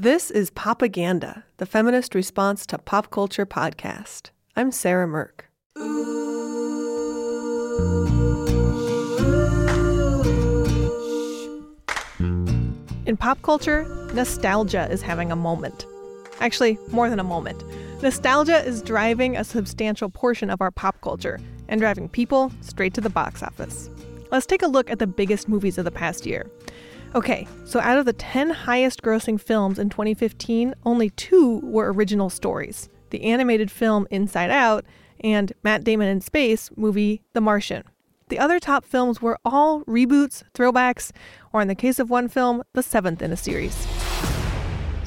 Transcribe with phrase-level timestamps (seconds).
[0.00, 4.30] This is Popaganda, the feminist response to pop culture podcast.
[4.54, 5.50] I'm Sarah Mirk.
[13.06, 15.84] In pop culture, nostalgia is having a moment.
[16.38, 17.64] Actually, more than a moment.
[18.00, 23.00] Nostalgia is driving a substantial portion of our pop culture and driving people straight to
[23.00, 23.90] the box office.
[24.30, 26.48] Let's take a look at the biggest movies of the past year.
[27.14, 32.30] Okay, so out of the 10 highest grossing films in 2015, only two were original
[32.30, 34.84] stories the animated film Inside Out
[35.20, 37.84] and Matt Damon in Space movie The Martian.
[38.28, 41.12] The other top films were all reboots, throwbacks,
[41.50, 43.86] or in the case of one film, the seventh in a series.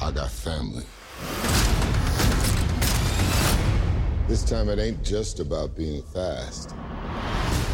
[0.02, 0.84] I got family.
[4.26, 6.74] This time it ain't just about being fast.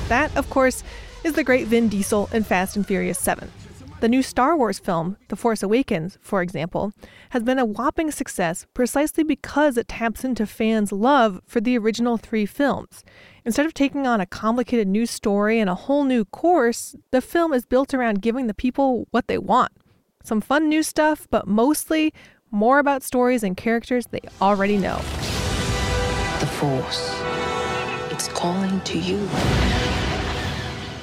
[0.09, 0.85] That, of course,
[1.25, 3.51] is the great Vin Diesel in Fast and Furious 7.
[4.01, 6.93] The new Star Wars film, The Force Awakens, for example,
[7.31, 12.17] has been a whopping success precisely because it taps into fans' love for the original
[12.17, 13.03] three films.
[13.45, 17.53] Instead of taking on a complicated new story and a whole new course, the film
[17.53, 19.73] is built around giving the people what they want.
[20.23, 22.15] Some fun new stuff, but mostly
[22.53, 24.99] more about stories and characters they already know.
[26.39, 27.21] The Force.
[28.13, 29.19] It's calling to you.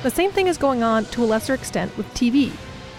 [0.02, 2.53] The same thing is going on to a lesser extent with TV.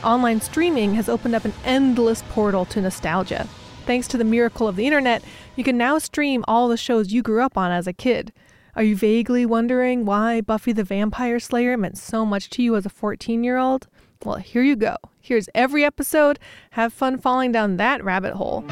[0.05, 3.49] Online streaming has opened up an endless portal to nostalgia.
[3.87, 5.23] Thanks to the miracle of the internet,
[5.55, 8.33] you can now stream all the shows you grew up on as a kid.
[8.75, 12.85] Are you vaguely wondering why Buffy the Vampire Slayer meant so much to you as
[12.85, 13.89] a 14 year old?
[14.25, 14.97] Well, here you go.
[15.21, 16.39] Here's every episode.
[16.73, 18.65] Have fun falling down that rabbit hole.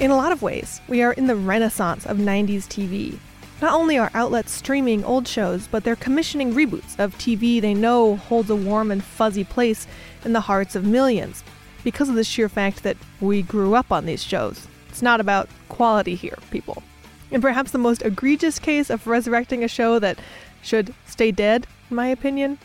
[0.00, 3.18] In a lot of ways, we are in the renaissance of 90s TV.
[3.60, 8.16] Not only are outlets streaming old shows, but they're commissioning reboots of TV they know
[8.16, 9.86] holds a warm and fuzzy place
[10.24, 11.44] in the hearts of millions
[11.84, 14.66] because of the sheer fact that we grew up on these shows.
[14.88, 16.82] It's not about quality here, people.
[17.30, 20.18] And perhaps the most egregious case of resurrecting a show that
[20.62, 22.58] should stay dead, in my opinion,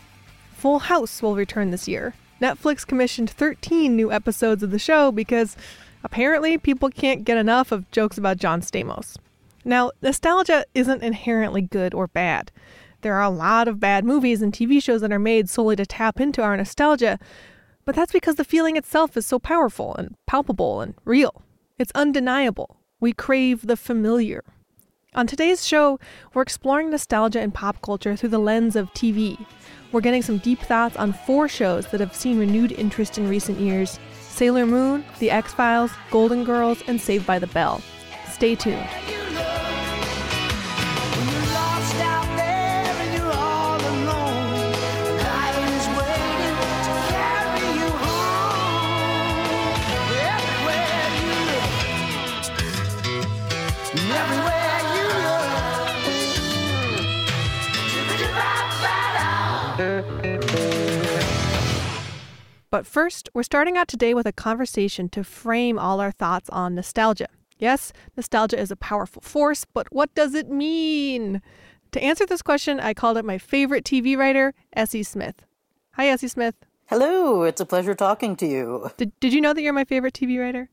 [0.53, 2.13] Full House will return this year.
[2.41, 5.57] Netflix commissioned 13 new episodes of the show because
[6.03, 9.17] apparently people can't get enough of jokes about John Stamos.
[9.67, 12.51] Now, nostalgia isn't inherently good or bad.
[13.01, 15.87] There are a lot of bad movies and TV shows that are made solely to
[15.87, 17.17] tap into our nostalgia,
[17.83, 21.41] but that's because the feeling itself is so powerful and palpable and real.
[21.79, 22.77] It's undeniable.
[22.99, 24.43] We crave the familiar.
[25.15, 25.99] On today's show,
[26.33, 29.43] we're exploring nostalgia in pop culture through the lens of TV.
[29.91, 33.59] We're getting some deep thoughts on four shows that have seen renewed interest in recent
[33.59, 37.81] years Sailor Moon, The X Files, Golden Girls, and Saved by the Bell.
[38.29, 38.89] Stay tuned.
[62.69, 66.75] But first, we're starting out today with a conversation to frame all our thoughts on
[66.75, 67.27] nostalgia.
[67.57, 71.41] Yes, nostalgia is a powerful force, but what does it mean?
[71.91, 75.03] To answer this question, I called up my favorite TV writer, S.E.
[75.03, 75.45] Smith.
[75.93, 76.27] Hi, S.E.
[76.27, 76.55] Smith.
[76.87, 78.91] Hello, it's a pleasure talking to you.
[78.97, 80.69] Did, did you know that you're my favorite TV writer?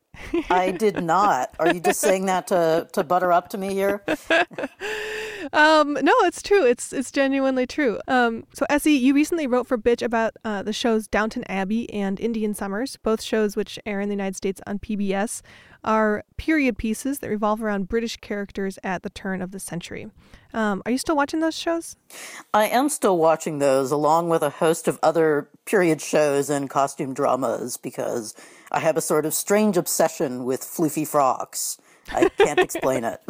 [0.49, 1.53] I did not.
[1.59, 4.03] Are you just saying that to, to butter up to me here?
[5.53, 6.65] um, no, it's true.
[6.65, 7.99] It's it's genuinely true.
[8.07, 12.19] Um, so S.E., you recently wrote for Bitch about uh, the shows Downton Abbey and
[12.19, 15.41] Indian Summers, both shows which air in the United States on PBS
[15.83, 20.09] are period pieces that revolve around British characters at the turn of the century.
[20.53, 21.97] Um, are you still watching those shows?
[22.53, 27.13] I am still watching those, along with a host of other period shows and costume
[27.13, 28.33] dramas, because
[28.73, 31.77] I have a sort of strange obsession with floofy frogs.
[32.11, 33.21] I can't explain it.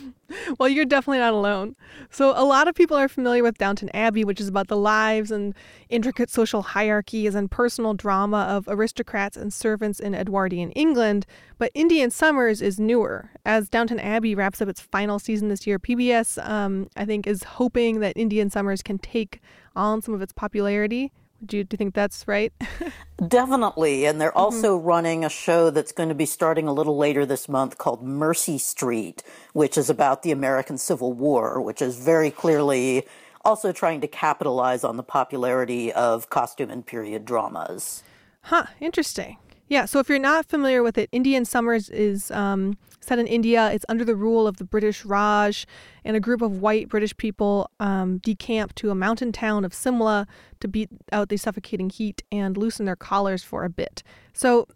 [0.58, 1.76] well, you're definitely not alone.
[2.10, 5.30] So, a lot of people are familiar with Downton Abbey, which is about the lives
[5.30, 5.54] and
[5.88, 11.26] intricate social hierarchies and personal drama of aristocrats and servants in Edwardian England.
[11.58, 13.30] But Indian Summers is newer.
[13.44, 17.42] As Downton Abbey wraps up its final season this year, PBS, um, I think, is
[17.44, 19.40] hoping that Indian Summers can take
[19.76, 21.12] on some of its popularity
[21.44, 22.52] do you, do you think that's right?
[23.28, 24.06] Definitely.
[24.06, 24.38] And they're mm-hmm.
[24.38, 28.02] also running a show that's going to be starting a little later this month called
[28.02, 29.22] Mercy Street,
[29.52, 33.06] which is about the American Civil War, which is very clearly
[33.44, 38.02] also trying to capitalize on the popularity of costume and period dramas.
[38.42, 39.38] Huh, interesting.
[39.68, 42.76] Yeah, so if you're not familiar with it, Indian Summers is um,
[43.06, 43.70] set in India.
[43.72, 45.66] It's under the rule of the British Raj,
[46.04, 50.26] and a group of white British people um, decamp to a mountain town of Simla
[50.60, 54.02] to beat out the suffocating heat and loosen their collars for a bit.
[54.32, 54.68] So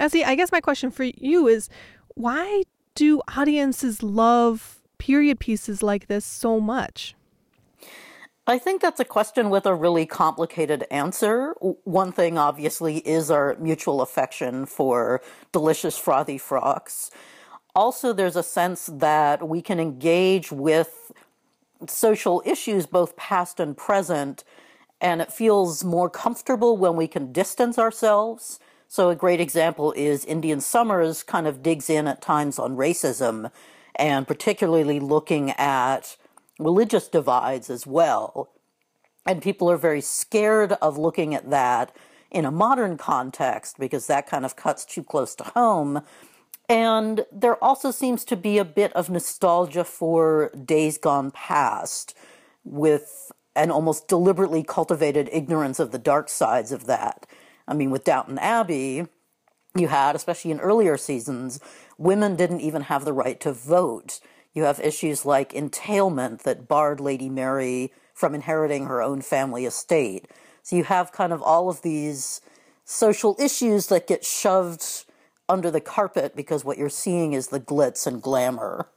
[0.00, 1.68] S.E., I guess my question for you is
[2.14, 2.62] why
[2.94, 7.14] do audiences love period pieces like this so much?
[8.46, 11.54] I think that's a question with a really complicated answer.
[11.84, 15.20] One thing, obviously, is our mutual affection for
[15.52, 17.10] delicious frothy frocks.
[17.78, 21.12] Also, there's a sense that we can engage with
[21.86, 24.42] social issues, both past and present,
[25.00, 28.58] and it feels more comfortable when we can distance ourselves.
[28.88, 33.52] So, a great example is Indian Summers kind of digs in at times on racism
[33.94, 36.16] and particularly looking at
[36.58, 38.50] religious divides as well.
[39.24, 41.94] And people are very scared of looking at that
[42.28, 46.02] in a modern context because that kind of cuts too close to home.
[46.68, 52.14] And there also seems to be a bit of nostalgia for days gone past
[52.62, 57.26] with an almost deliberately cultivated ignorance of the dark sides of that.
[57.66, 59.06] I mean, with Downton Abbey,
[59.74, 61.58] you had, especially in earlier seasons,
[61.96, 64.20] women didn't even have the right to vote.
[64.52, 70.26] You have issues like entailment that barred Lady Mary from inheriting her own family estate.
[70.62, 72.40] So you have kind of all of these
[72.84, 75.04] social issues that get shoved
[75.48, 78.88] under the carpet because what you're seeing is the glitz and glamour.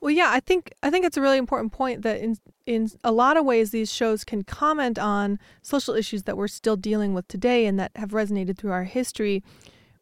[0.00, 3.12] Well, yeah, I think I think it's a really important point that in in a
[3.12, 7.26] lot of ways these shows can comment on social issues that we're still dealing with
[7.28, 9.42] today and that have resonated through our history.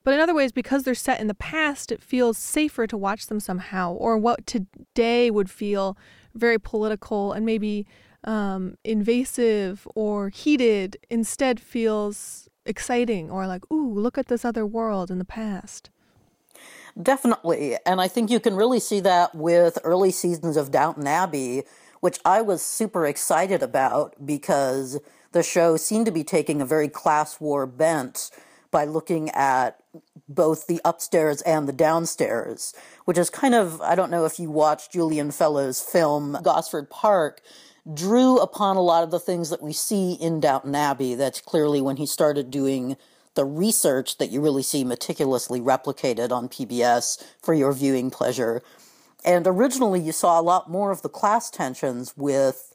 [0.02, 3.28] But in other ways, because they're set in the past, it feels safer to watch
[3.28, 5.96] them somehow, or what today would feel
[6.34, 7.86] very political and maybe
[8.24, 15.10] um, invasive or heated instead feels exciting or like, ooh, look at this other world
[15.10, 15.90] in the past.
[17.00, 17.76] Definitely.
[17.84, 21.64] And I think you can really see that with early seasons of Downton Abbey,
[22.00, 25.00] which I was super excited about because
[25.32, 28.30] the show seemed to be taking a very class war bent
[28.70, 29.80] by looking at
[30.28, 32.74] both the upstairs and the downstairs,
[33.04, 37.40] which is kind of, I don't know if you watched Julian Fellowes' film Gosford Park,
[37.92, 41.14] drew upon a lot of the things that we see in Downton Abbey.
[41.14, 42.96] That's clearly when he started doing
[43.34, 48.62] the research that you really see meticulously replicated on PBS for your viewing pleasure.
[49.24, 52.72] And originally, you saw a lot more of the class tensions with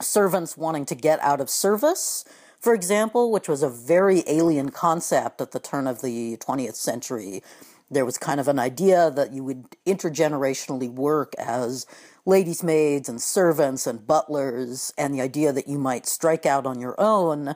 [0.00, 2.24] servants wanting to get out of service,
[2.60, 7.42] for example, which was a very alien concept at the turn of the 20th century.
[7.90, 11.86] There was kind of an idea that you would intergenerationally work as
[12.26, 16.80] ladies' maids and servants and butlers, and the idea that you might strike out on
[16.80, 17.54] your own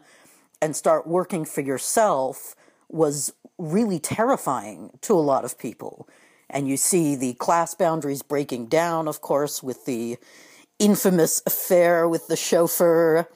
[0.61, 2.55] and start working for yourself
[2.89, 6.09] was really terrifying to a lot of people.
[6.51, 10.19] And you see the class boundaries breaking down, of course, with the
[10.79, 13.29] infamous affair with the chauffeur,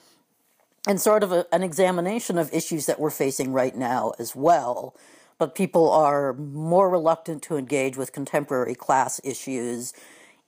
[0.86, 4.96] and sort of a, an examination of issues that we're facing right now as well.
[5.38, 9.92] But people are more reluctant to engage with contemporary class issues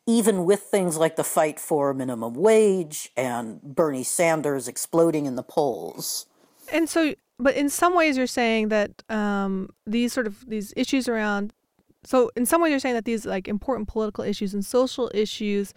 [0.07, 5.43] even with things like the fight for minimum wage and Bernie Sanders exploding in the
[5.43, 6.27] polls.
[6.73, 11.09] And so, but in some ways, you're saying that um, these sort of these issues
[11.09, 11.53] around.
[12.05, 15.73] So, in some ways, you're saying that these like important political issues and social issues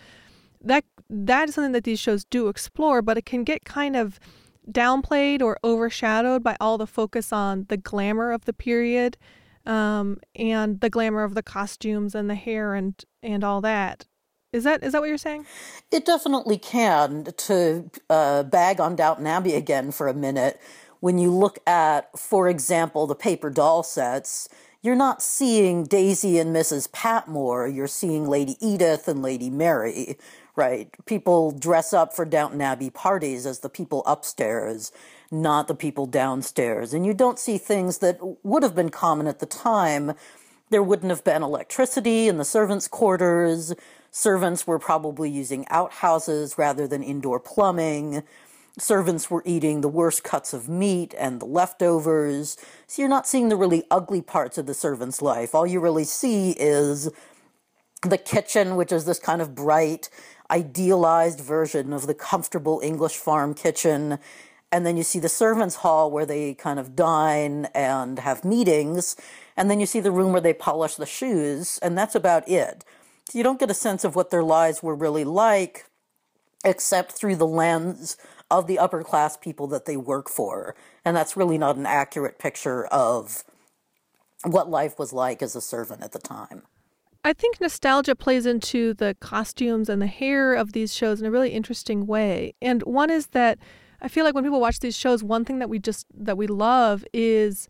[0.61, 4.19] that that is something that these shows do explore, but it can get kind of
[4.69, 9.17] downplayed or overshadowed by all the focus on the glamour of the period
[9.65, 14.05] um, and the glamour of the costumes and the hair and and all that.
[14.57, 15.45] Is that is that what you're saying?
[15.91, 17.25] It definitely can.
[17.37, 20.59] To uh, bag on Downton Abbey again for a minute,
[20.99, 24.49] when you look at, for example, the paper doll sets,
[24.81, 26.91] you're not seeing Daisy and Mrs.
[26.91, 27.67] Patmore.
[27.67, 30.17] You're seeing Lady Edith and Lady Mary,
[30.55, 30.89] right?
[31.05, 34.91] People dress up for Downton Abbey parties as the people upstairs,
[35.31, 36.93] not the people downstairs.
[36.93, 40.13] And you don't see things that would have been common at the time.
[40.69, 43.73] There wouldn't have been electricity in the servants' quarters
[44.17, 48.23] Servants were probably using outhouses rather than indoor plumbing.
[48.79, 52.57] Servants were eating the worst cuts of meat and the leftovers.
[52.87, 55.53] So you're not seeing the really ugly parts of the servant's life.
[55.53, 57.11] All you really see is
[58.01, 60.09] the kitchen, which is this kind of bright,
[60.49, 64.17] idealized version of the comfortable English farm kitchen.
[64.71, 69.15] And then you see the servants' hall where they kind of dine and have meetings.
[69.55, 71.77] And then you see the room where they polish the shoes.
[71.83, 72.83] And that's about it
[73.33, 75.85] you don't get a sense of what their lives were really like
[76.65, 78.17] except through the lens
[78.49, 80.75] of the upper class people that they work for.
[81.05, 83.43] And that's really not an accurate picture of
[84.43, 86.63] what life was like as a servant at the time.
[87.23, 91.31] I think nostalgia plays into the costumes and the hair of these shows in a
[91.31, 92.53] really interesting way.
[92.61, 93.59] And one is that
[94.01, 96.47] I feel like when people watch these shows, one thing that we just that we
[96.47, 97.67] love is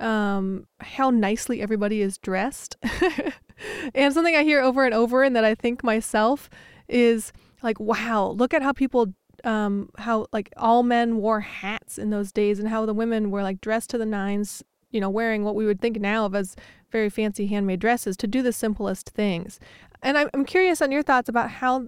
[0.00, 2.76] um, how nicely everybody is dressed.
[3.94, 6.48] and something I hear over and over and that I think myself
[6.88, 9.12] is like, wow, look at how people
[9.44, 13.42] um how like all men wore hats in those days and how the women were
[13.42, 16.56] like dressed to the nines you know wearing what we would think now of as
[16.90, 19.60] very fancy handmade dresses to do the simplest things
[20.02, 21.86] and i'm, I'm curious on your thoughts about how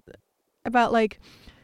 [0.65, 1.19] about like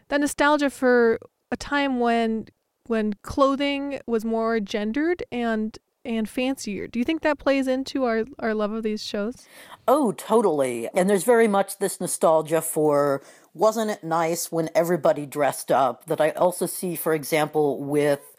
[0.09, 1.21] that nostalgia for
[1.53, 2.47] a time when
[2.89, 6.87] when clothing was more gendered and and fancier.
[6.87, 9.47] Do you think that plays into our our love of these shows?
[9.87, 10.89] Oh, totally.
[10.95, 13.23] And there's very much this nostalgia for
[13.53, 18.37] wasn't it nice when everybody dressed up that I also see for example with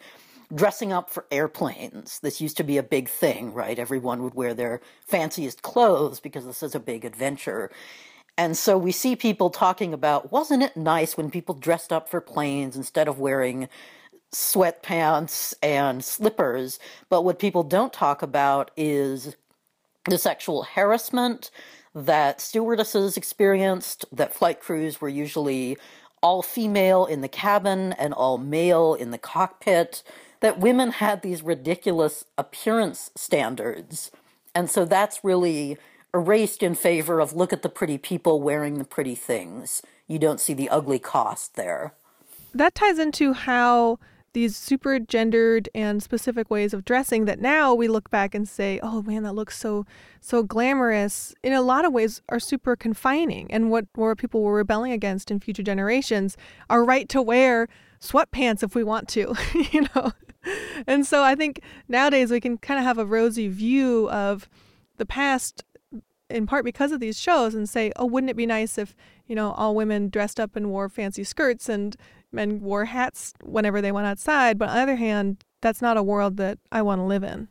[0.54, 2.20] dressing up for airplanes.
[2.20, 3.78] This used to be a big thing, right?
[3.78, 7.70] Everyone would wear their fanciest clothes because this is a big adventure.
[8.38, 12.20] And so we see people talking about, wasn't it nice when people dressed up for
[12.20, 13.68] planes instead of wearing
[14.32, 16.78] sweatpants and slippers?
[17.08, 19.36] But what people don't talk about is
[20.08, 21.50] the sexual harassment
[21.94, 25.76] that stewardesses experienced, that flight crews were usually
[26.22, 30.02] all female in the cabin and all male in the cockpit,
[30.40, 34.10] that women had these ridiculous appearance standards.
[34.54, 35.76] And so that's really
[36.14, 39.82] erased in favor of look at the pretty people wearing the pretty things.
[40.06, 41.92] You don't see the ugly cost there.
[42.54, 43.98] That ties into how
[44.32, 48.78] these super gendered and specific ways of dressing that now we look back and say,
[48.82, 49.86] "Oh man, that looks so
[50.20, 53.86] so glamorous." In a lot of ways are super confining and what
[54.18, 56.36] people were rebelling against in future generations,
[56.70, 57.68] our right to wear
[58.00, 59.34] sweatpants if we want to,
[59.72, 60.12] you know.
[60.86, 64.48] And so I think nowadays we can kind of have a rosy view of
[64.96, 65.64] the past
[66.30, 68.94] in part because of these shows and say, oh, wouldn't it be nice if,
[69.28, 71.96] you know, all women dressed up and wore fancy skirts and
[72.32, 74.58] men wore hats whenever they went outside.
[74.58, 77.48] But on the other hand, that's not a world that I want to live in.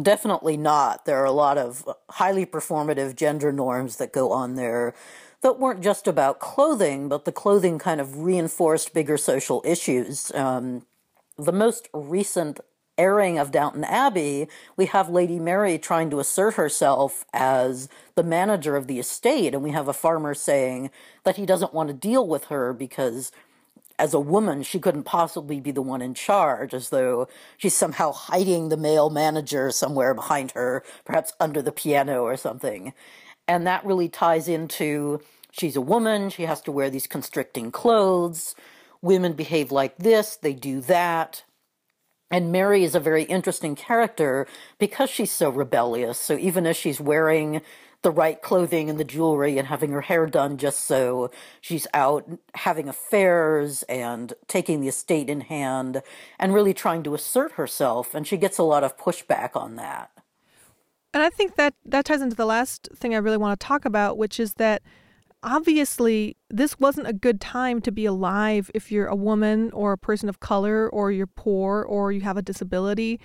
[0.00, 1.04] Definitely not.
[1.04, 4.94] There are a lot of highly performative gender norms that go on there
[5.42, 10.32] that weren't just about clothing, but the clothing kind of reinforced bigger social issues.
[10.34, 10.86] Um,
[11.38, 12.60] the most recent
[12.98, 18.76] airing of Downton Abbey, we have Lady Mary trying to assert herself as the manager
[18.76, 20.90] of the estate, and we have a farmer saying
[21.24, 23.32] that he doesn't want to deal with her because
[23.98, 28.12] as a woman, she couldn't possibly be the one in charge, as though she's somehow
[28.12, 32.92] hiding the male manager somewhere behind her, perhaps under the piano or something.
[33.48, 38.54] And that really ties into she's a woman, she has to wear these constricting clothes.
[39.00, 41.44] Women behave like this, they do that.
[42.30, 44.46] And Mary is a very interesting character
[44.78, 46.18] because she's so rebellious.
[46.18, 47.62] So even as she's wearing
[48.02, 51.30] the right clothing and the jewelry and having her hair done just so
[51.60, 56.02] she's out having affairs and taking the estate in hand
[56.38, 58.14] and really trying to assert herself.
[58.14, 60.10] And she gets a lot of pushback on that.
[61.14, 63.84] And I think that that ties into the last thing I really want to talk
[63.84, 64.82] about, which is that
[65.46, 69.98] obviously this wasn't a good time to be alive if you're a woman or a
[69.98, 73.20] person of color or you're poor or you have a disability.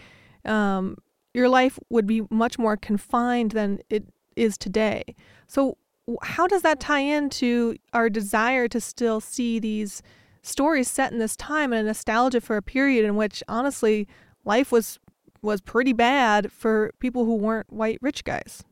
[0.45, 0.97] Um,
[1.33, 5.03] your life would be much more confined than it is today.
[5.47, 5.77] So,
[6.23, 10.01] how does that tie into our desire to still see these
[10.41, 14.07] stories set in this time and a nostalgia for a period in which, honestly,
[14.45, 14.99] life was
[15.41, 18.63] was pretty bad for people who weren't white rich guys?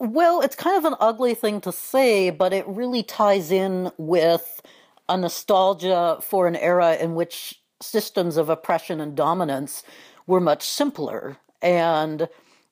[0.00, 4.62] Well, it's kind of an ugly thing to say, but it really ties in with
[5.08, 9.82] a nostalgia for an era in which systems of oppression and dominance
[10.24, 11.38] were much simpler.
[11.60, 12.28] And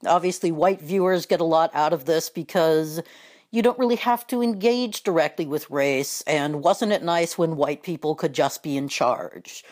[0.07, 3.03] obviously, white viewers get a lot out of this because
[3.51, 6.23] you don't really have to engage directly with race.
[6.29, 9.65] And wasn't it nice when white people could just be in charge?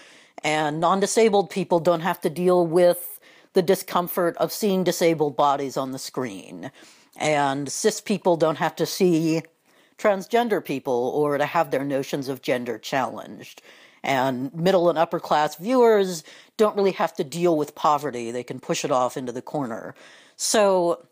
[0.43, 3.21] And non disabled people don't have to deal with
[3.53, 6.73] the discomfort of seeing disabled bodies on the screen
[7.17, 9.43] and cis people don't have to see
[9.99, 13.63] transgender people or to have their notions of gender challenged.
[14.03, 16.25] And middle and upper class viewers
[16.57, 19.95] don't really have to deal with poverty, they can push it off into the corner.
[20.37, 21.07] So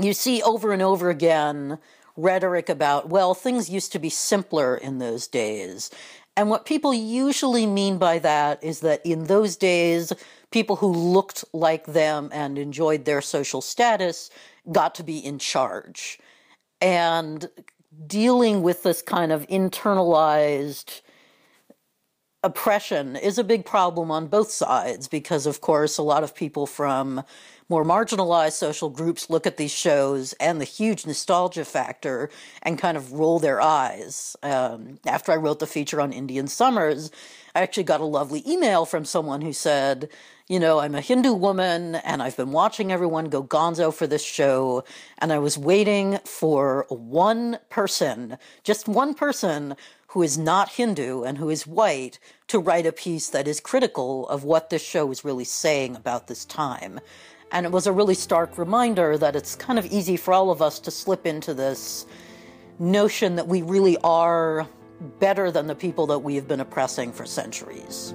[0.00, 1.78] you see over and over again
[2.16, 5.90] rhetoric about, well, things used to be simpler in those days.
[6.36, 10.12] And what people usually mean by that is that in those days,
[10.50, 14.30] people who looked like them and enjoyed their social status
[14.70, 16.18] got to be in charge.
[16.80, 17.48] And
[18.06, 21.00] dealing with this kind of internalized
[22.42, 26.66] oppression is a big problem on both sides because, of course, a lot of people
[26.66, 27.22] from
[27.68, 32.30] more marginalized social groups look at these shows and the huge nostalgia factor
[32.62, 34.36] and kind of roll their eyes.
[34.42, 37.10] Um, after I wrote the feature on Indian Summers,
[37.54, 40.08] I actually got a lovely email from someone who said,
[40.48, 44.22] you know, I'm a Hindu woman and I've been watching everyone go gonzo for this
[44.22, 44.84] show.
[45.18, 49.74] And I was waiting for one person, just one person
[50.08, 54.28] who is not Hindu and who is white to write a piece that is critical
[54.28, 57.00] of what this show is really saying about this time.
[57.50, 60.62] And it was a really stark reminder that it's kind of easy for all of
[60.62, 62.06] us to slip into this
[62.78, 64.68] notion that we really are
[65.18, 68.14] better than the people that we have been oppressing for centuries.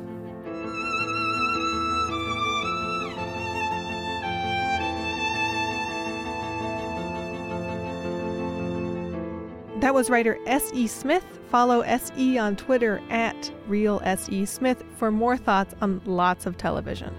[9.81, 10.85] That was writer S.E.
[10.85, 11.25] Smith.
[11.49, 12.37] Follow S.E.
[12.37, 14.45] on Twitter at Real S.E.
[14.45, 17.11] Smith for more thoughts on lots of television.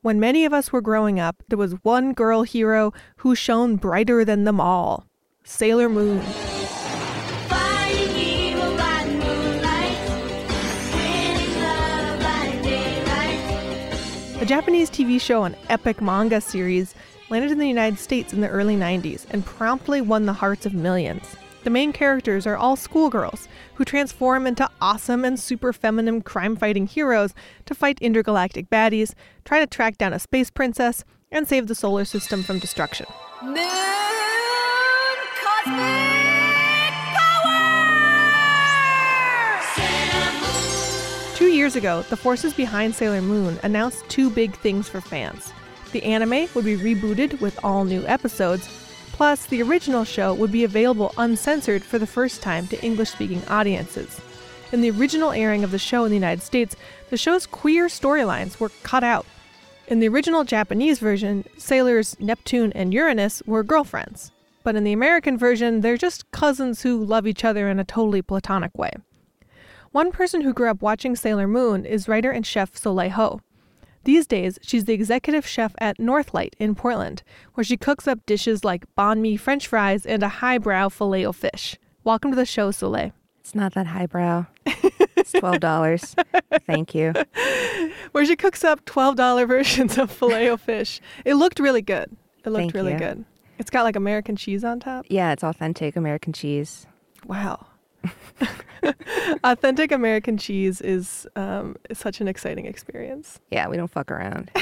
[0.00, 4.24] When many of us were growing up, there was one girl hero who shone brighter
[4.24, 5.06] than them all
[5.44, 6.22] Sailor Moon.
[14.44, 16.94] A Japanese TV show and epic manga series
[17.30, 20.74] landed in the United States in the early 90s and promptly won the hearts of
[20.74, 21.34] millions.
[21.62, 26.86] The main characters are all schoolgirls who transform into awesome and super feminine crime fighting
[26.86, 27.32] heroes
[27.64, 29.14] to fight intergalactic baddies,
[29.46, 33.06] try to track down a space princess, and save the solar system from destruction.
[33.42, 34.13] Moon
[41.54, 45.52] years ago, the forces behind Sailor Moon announced two big things for fans.
[45.92, 48.68] The anime would be rebooted with all new episodes,
[49.12, 53.42] plus, the original show would be available uncensored for the first time to English speaking
[53.46, 54.20] audiences.
[54.72, 56.74] In the original airing of the show in the United States,
[57.10, 59.24] the show's queer storylines were cut out.
[59.86, 64.32] In the original Japanese version, sailors Neptune and Uranus were girlfriends.
[64.64, 68.22] But in the American version, they're just cousins who love each other in a totally
[68.22, 68.92] platonic way.
[69.94, 73.40] One person who grew up watching Sailor Moon is writer and chef Soleil Ho.
[74.02, 78.64] These days, she's the executive chef at Northlight in Portland, where she cooks up dishes
[78.64, 81.76] like banh mi french fries and a highbrow filet o fish.
[82.02, 83.12] Welcome to the show, Soleil.
[83.38, 84.46] It's not that highbrow.
[84.66, 86.16] It's twelve dollars.
[86.66, 87.12] Thank you.
[88.10, 91.00] Where she cooks up $12 versions of filet o fish.
[91.24, 92.16] It looked really good.
[92.44, 92.98] It looked Thank really you.
[92.98, 93.24] good.
[93.60, 95.06] It's got like American cheese on top.
[95.08, 96.84] Yeah, it's authentic American cheese.
[97.28, 97.68] Wow.
[99.44, 103.40] Authentic American cheese is um, is such an exciting experience.
[103.50, 104.50] Yeah, we don't fuck around.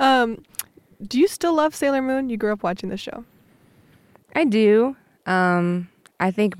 [0.00, 0.42] Um,
[1.06, 2.28] do you still love Sailor Moon?
[2.28, 3.24] You grew up watching the show.
[4.34, 4.96] I do.
[5.26, 6.56] Um, I think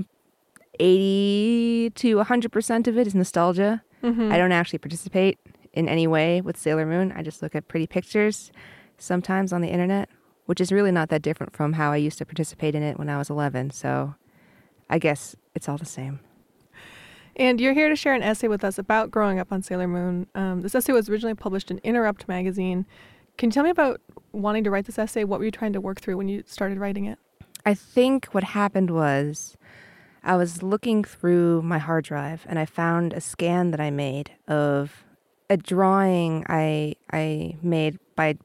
[0.78, 3.82] eighty to hundred percent of it is nostalgia.
[4.04, 5.38] I don't actually participate
[5.72, 7.10] in any way with Sailor Moon.
[7.16, 8.52] I just look at pretty pictures
[8.98, 10.10] sometimes on the internet,
[10.44, 13.08] which is really not that different from how I used to participate in it when
[13.08, 13.70] I was eleven.
[13.70, 14.14] So
[14.88, 16.20] I guess it's all the same.
[17.36, 20.28] And you're here to share an essay with us about growing up on Sailor Moon.
[20.34, 22.86] Um, this essay was originally published in Interrupt magazine.
[23.36, 24.00] Can you tell me about
[24.32, 25.24] wanting to write this essay?
[25.24, 27.18] What were you trying to work through when you started writing it?
[27.66, 29.56] I think what happened was
[30.22, 34.32] I was looking through my hard drive and I found a scan that I made
[34.46, 35.04] of
[35.50, 38.38] a drawing I I made by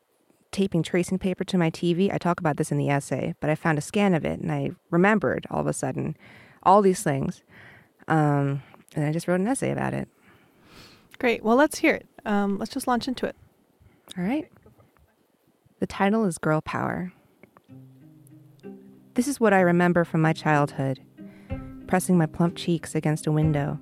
[0.52, 2.14] taping tracing paper to my TV.
[2.14, 4.52] I talk about this in the essay, but I found a scan of it and
[4.52, 6.18] I remembered all of a sudden
[6.64, 7.44] all these things.
[8.08, 8.64] Um,
[8.96, 10.08] and I just wrote an essay about it.
[11.20, 11.44] Great.
[11.44, 12.08] Well, let's hear it.
[12.26, 13.36] Um, let's just launch into it.
[14.18, 14.50] All right.
[15.80, 17.14] The title is Girl Power.
[19.14, 21.00] This is what I remember from my childhood
[21.90, 23.80] pressing my plump cheeks against a window,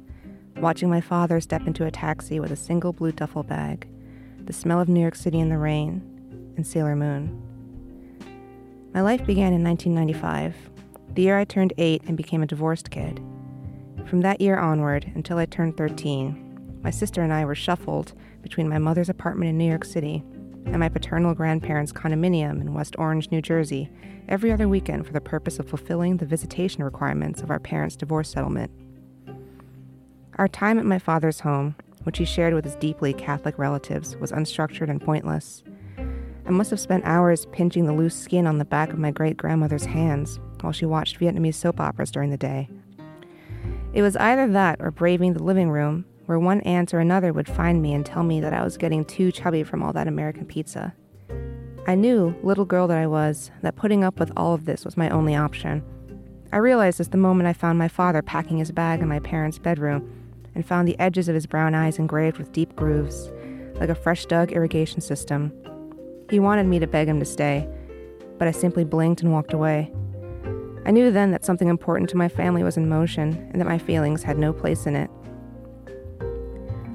[0.56, 3.86] watching my father step into a taxi with a single blue duffel bag,
[4.46, 6.17] the smell of New York City in the rain,
[6.58, 7.42] and Sailor Moon.
[8.94, 10.56] My life began in 1995,
[11.14, 13.22] the year I turned eight and became a divorced kid.
[14.08, 18.70] From that year onward until I turned 13, my sister and I were shuffled between
[18.70, 20.24] my mother's apartment in New York City
[20.66, 23.90] and my paternal grandparents' condominium in West Orange, New Jersey,
[24.28, 28.30] every other weekend for the purpose of fulfilling the visitation requirements of our parents' divorce
[28.30, 28.72] settlement.
[30.38, 34.32] Our time at my father's home, which he shared with his deeply Catholic relatives, was
[34.32, 35.64] unstructured and pointless.
[36.48, 39.36] I must have spent hours pinching the loose skin on the back of my great
[39.36, 42.70] grandmother's hands while she watched Vietnamese soap operas during the day.
[43.94, 47.50] It was either that or braving the living room, where one aunt or another would
[47.50, 50.46] find me and tell me that I was getting too chubby from all that American
[50.46, 50.94] pizza.
[51.86, 54.96] I knew, little girl that I was, that putting up with all of this was
[54.96, 55.84] my only option.
[56.54, 59.60] I realized this the moment I found my father packing his bag in my parents'
[59.60, 60.10] bedroom
[60.56, 63.32] and found the edges of his brown eyes engraved with deep grooves,
[63.76, 65.52] like a fresh dug irrigation system.
[66.30, 67.68] He wanted me to beg him to stay,
[68.38, 69.92] but I simply blinked and walked away.
[70.86, 73.78] I knew then that something important to my family was in motion and that my
[73.78, 75.10] feelings had no place in it.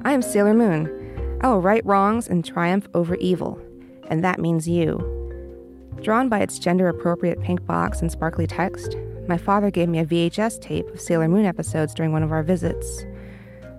[0.05, 1.39] I am Sailor Moon.
[1.41, 3.59] I will right wrongs and triumph over evil,
[4.07, 5.09] and that means you.
[6.01, 10.05] Drawn by its gender appropriate pink box and sparkly text, my father gave me a
[10.05, 13.05] VHS tape of Sailor Moon episodes during one of our visits.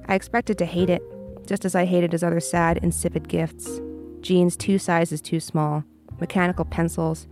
[0.07, 1.03] I expected to hate it,
[1.47, 3.81] just as I hated his other sad, insipid gifts
[4.25, 5.85] jeans two sizes too small,
[6.19, 7.29] mechanical pencils,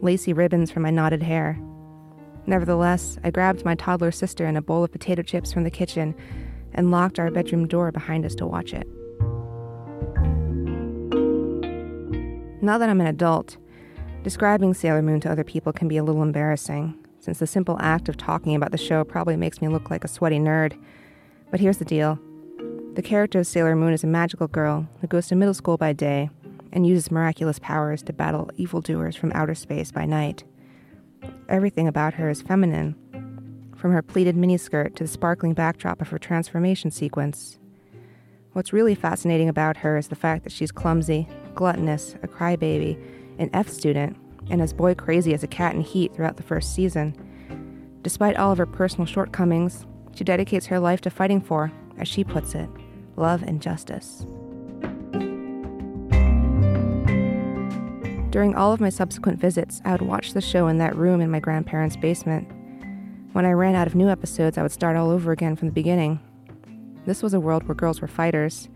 [0.00, 1.58] lacy ribbons for my knotted hair.
[2.46, 6.14] Nevertheless, I grabbed my toddler sister and a bowl of potato chips from the kitchen
[6.72, 8.86] and locked our bedroom door behind us to watch it.
[12.62, 13.56] Now that I'm an adult,
[14.22, 18.08] describing Sailor Moon to other people can be a little embarrassing, since the simple act
[18.08, 20.80] of talking about the show probably makes me look like a sweaty nerd.
[21.50, 22.18] But here's the deal
[22.98, 25.92] the character of Sailor Moon is a magical girl who goes to middle school by
[25.92, 26.30] day
[26.72, 30.42] and uses miraculous powers to battle evildoers from outer space by night.
[31.48, 32.96] Everything about her is feminine,
[33.76, 37.60] from her pleated miniskirt to the sparkling backdrop of her transformation sequence.
[38.52, 43.00] What's really fascinating about her is the fact that she's clumsy, gluttonous, a crybaby,
[43.38, 44.16] an F student,
[44.50, 47.14] and as boy crazy as a cat in heat throughout the first season.
[48.02, 52.24] Despite all of her personal shortcomings, she dedicates her life to fighting for, as she
[52.24, 52.68] puts it,
[53.18, 54.24] love and justice.
[58.30, 61.30] During all of my subsequent visits, I would watch the show in that room in
[61.30, 62.46] my grandparents' basement.
[63.32, 65.72] When I ran out of new episodes, I would start all over again from the
[65.72, 66.20] beginning.
[67.06, 68.68] This was a world where girls were fighters,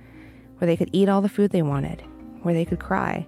[0.59, 2.02] where they could eat all the food they wanted,
[2.42, 3.26] where they could cry.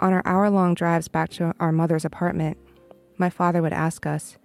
[0.00, 2.56] On our hour long drives back to our mother's apartment,
[3.18, 4.38] my father would ask us,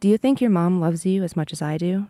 [0.00, 2.06] Do you think your mom loves you as much as I do?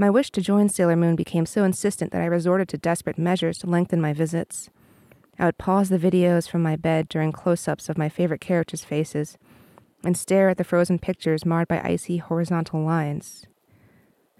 [0.00, 3.58] My wish to join Sailor Moon became so insistent that I resorted to desperate measures
[3.58, 4.70] to lengthen my visits.
[5.38, 8.82] I would pause the videos from my bed during close ups of my favorite characters'
[8.82, 9.36] faces
[10.02, 13.44] and stare at the frozen pictures marred by icy horizontal lines.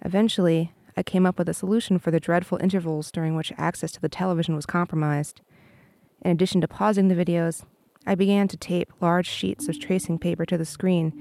[0.03, 4.01] Eventually, I came up with a solution for the dreadful intervals during which access to
[4.01, 5.43] the television was compromised.
[6.23, 7.67] In addition to pausing the videos,
[8.07, 11.13] I began to tape large sheets of tracing paper to the screen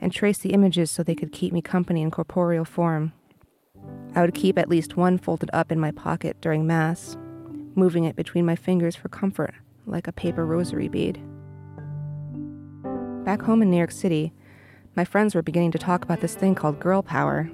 [0.00, 3.14] and trace the images so they could keep me company in corporeal form.
[4.14, 7.16] I would keep at least one folded up in my pocket during Mass,
[7.74, 9.54] moving it between my fingers for comfort,
[9.86, 11.20] like a paper rosary bead.
[13.24, 14.32] Back home in New York City,
[14.96, 17.50] my friends were beginning to talk about this thing called girl power.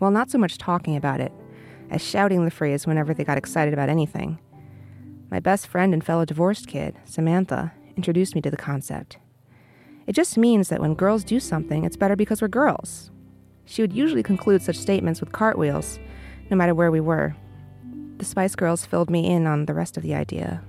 [0.00, 1.32] Well, not so much talking about it,
[1.90, 4.40] as shouting the phrase whenever they got excited about anything.
[5.30, 9.18] My best friend and fellow divorced kid, Samantha, introduced me to the concept.
[10.06, 13.10] It just means that when girls do something, it's better because we're girls.
[13.66, 15.98] She would usually conclude such statements with cartwheels,
[16.50, 17.34] no matter where we were.
[18.18, 20.62] The Spice Girls filled me in on the rest of the idea.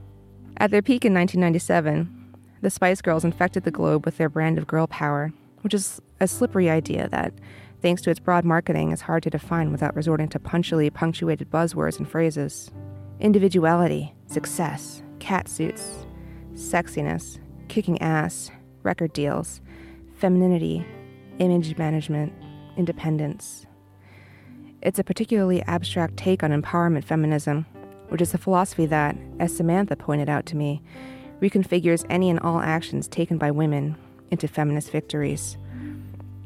[0.58, 4.68] At their peak in 1997, the Spice Girls infected the globe with their brand of
[4.68, 5.32] girl power,
[5.62, 7.34] which is a slippery idea that,
[7.82, 12.00] thanks to its broad marketing, is hard to define without resorting to punchily punctuated buzzwords
[12.00, 12.72] and phrases.
[13.20, 16.06] Individuality, success, cat suits,
[16.54, 18.50] sexiness, kicking ass,
[18.84, 19.62] record deals,
[20.18, 20.86] femininity,
[21.40, 22.34] image management,
[22.78, 23.66] independence.
[24.82, 27.66] It's a particularly abstract take on empowerment feminism,
[28.10, 30.82] which is a philosophy that, as Samantha pointed out to me,
[31.42, 33.96] reconfigures any and all actions taken by women
[34.32, 35.58] into feminist victories.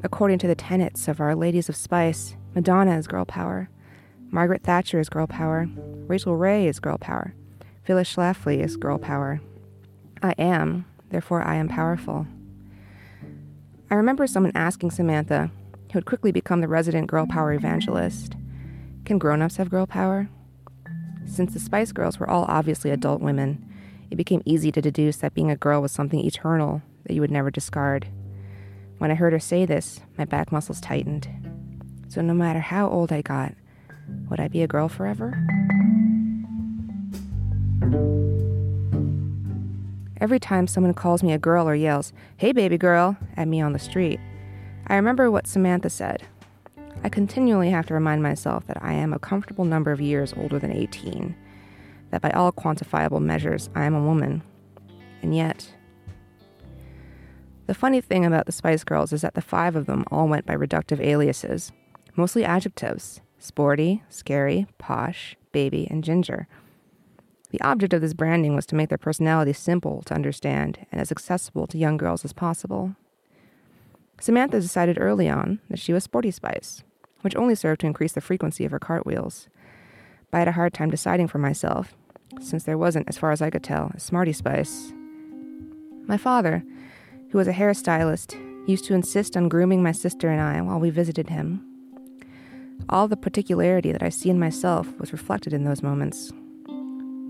[0.03, 3.69] According to the tenets of Our Ladies of Spice, Madonna is girl power,
[4.31, 5.67] Margaret Thatcher is girl power,
[6.07, 7.33] Rachael Ray is girl power,
[7.83, 9.41] Phyllis Schlafly is girl power.
[10.21, 12.27] I am, therefore I am powerful.
[13.91, 15.51] I remember someone asking Samantha,
[15.91, 18.35] who had quickly become the resident girl power evangelist,
[19.05, 20.29] Can grown ups have girl power?
[21.25, 23.65] Since the Spice Girls were all obviously adult women,
[24.11, 27.31] it became easy to deduce that being a girl was something eternal that you would
[27.31, 28.07] never discard.
[28.99, 31.27] When I heard her say this, my back muscles tightened.
[32.07, 33.53] So no matter how old I got,
[34.29, 35.33] would I be a girl forever?
[40.21, 43.73] Every time someone calls me a girl or yells, Hey baby girl, at me on
[43.73, 44.19] the street,
[44.89, 46.23] I remember what Samantha said.
[47.03, 50.57] I continually have to remind myself that I am a comfortable number of years older
[50.57, 51.35] than 18,
[52.09, 54.41] that by all quantifiable measures, I am a woman.
[55.21, 55.71] And yet,
[57.67, 60.47] the funny thing about the Spice Girls is that the five of them all went
[60.47, 61.71] by reductive aliases,
[62.15, 66.47] mostly adjectives sporty, scary, posh, baby, and ginger.
[67.51, 71.11] The object of this branding was to make their personalities simple to understand and as
[71.11, 72.95] accessible to young girls as possible.
[74.19, 76.83] Samantha decided early on that she was Sporty Spice,
[77.21, 79.47] which only served to increase the frequency of her cartwheels.
[80.29, 81.95] But I had a hard time deciding for myself,
[82.41, 84.93] since there wasn't, as far as I could tell, a Smarty Spice.
[86.05, 86.63] My father,
[87.31, 88.35] who was a hairstylist,
[88.67, 91.65] used to insist on grooming my sister and I while we visited him.
[92.89, 96.31] All the particularity that I see in myself was reflected in those moments.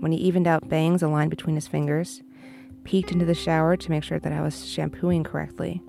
[0.00, 2.22] When he evened out bangs aligned between his fingers,
[2.84, 5.82] peeked into the shower to make sure that I was shampooing correctly,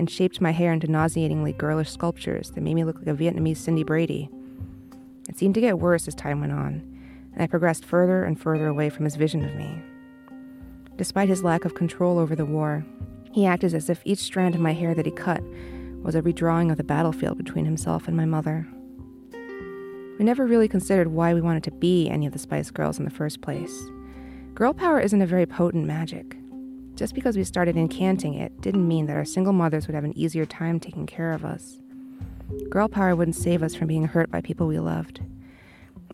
[0.00, 3.58] and shaped my hair into nauseatingly girlish sculptures that made me look like a Vietnamese
[3.58, 4.30] Cindy Brady.
[5.28, 6.82] It seemed to get worse as time went on,
[7.34, 9.82] and I progressed further and further away from his vision of me.
[10.96, 12.82] Despite his lack of control over the war,
[13.30, 15.42] he acted as if each strand of my hair that he cut
[16.02, 18.66] was a redrawing of the battlefield between himself and my mother.
[20.18, 23.04] We never really considered why we wanted to be any of the Spice Girls in
[23.04, 23.82] the first place.
[24.54, 26.38] Girl power isn't a very potent magic.
[27.00, 30.12] Just because we started incanting it didn't mean that our single mothers would have an
[30.18, 31.80] easier time taking care of us.
[32.68, 35.22] Girl power wouldn't save us from being hurt by people we loved.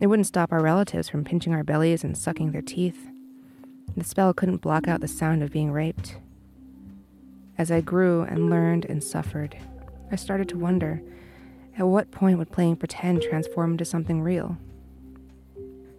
[0.01, 3.05] It wouldn't stop our relatives from pinching our bellies and sucking their teeth.
[3.97, 6.19] The spell couldn't block out the sound of being raped.
[7.57, 9.57] As I grew and learned and suffered,
[10.09, 11.01] I started to wonder
[11.77, 14.57] at what point would playing pretend transform into something real?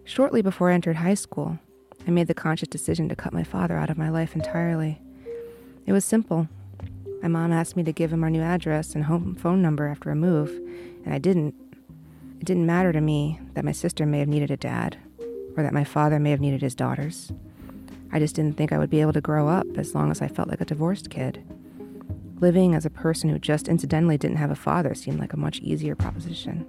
[0.03, 1.59] Shortly before I entered high school,
[2.07, 5.01] I made the conscious decision to cut my father out of my life entirely.
[5.85, 6.47] It was simple.
[7.21, 10.09] My mom asked me to give him our new address and home phone number after
[10.09, 10.49] a move,
[11.05, 11.53] and I didn't.
[12.39, 14.97] It didn't matter to me that my sister may have needed a dad,
[15.57, 17.33] or that my father may have needed his daughters.
[18.11, 20.29] I just didn't think I would be able to grow up as long as I
[20.29, 21.43] felt like a divorced kid.
[22.39, 25.59] Living as a person who just incidentally didn't have a father seemed like a much
[25.59, 26.65] easier proposition.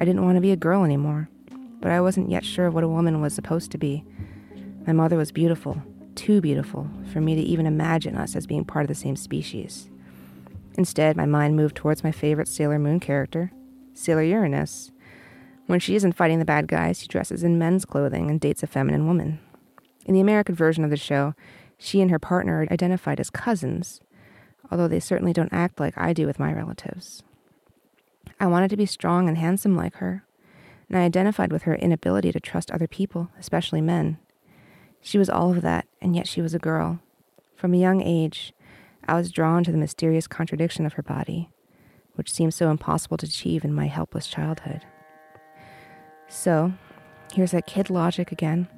[0.00, 1.28] I didn't want to be a girl anymore,
[1.80, 4.02] but I wasn't yet sure what a woman was supposed to be.
[4.86, 5.82] My mother was beautiful,
[6.14, 9.90] too beautiful for me to even imagine us as being part of the same species.
[10.78, 13.52] Instead, my mind moved towards my favorite Sailor Moon character,
[13.92, 14.90] Sailor Uranus.
[15.66, 18.66] When she isn't fighting the bad guys, she dresses in men's clothing and dates a
[18.66, 19.38] feminine woman.
[20.06, 21.34] In the American version of the show,
[21.76, 24.00] she and her partner are identified as cousins,
[24.70, 27.22] although they certainly don't act like I do with my relatives.
[28.40, 30.24] I wanted to be strong and handsome like her,
[30.88, 34.16] and I identified with her inability to trust other people, especially men.
[35.02, 37.00] She was all of that, and yet she was a girl.
[37.54, 38.54] From a young age,
[39.06, 41.50] I was drawn to the mysterious contradiction of her body,
[42.14, 44.86] which seemed so impossible to achieve in my helpless childhood.
[46.26, 46.72] So,
[47.34, 48.68] here's that kid logic again.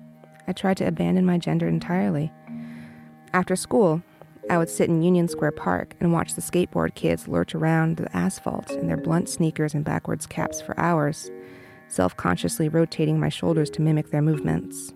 [0.49, 2.33] I tried to abandon my gender entirely.
[3.33, 4.03] After school,
[4.53, 8.15] I would sit in Union Square Park and watch the skateboard kids lurch around the
[8.15, 11.31] asphalt in their blunt sneakers and backwards caps for hours,
[11.89, 14.93] self consciously rotating my shoulders to mimic their movements.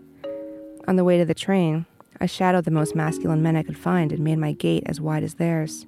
[0.87, 1.87] On the way to the train,
[2.21, 5.23] I shadowed the most masculine men I could find and made my gait as wide
[5.23, 5.87] as theirs.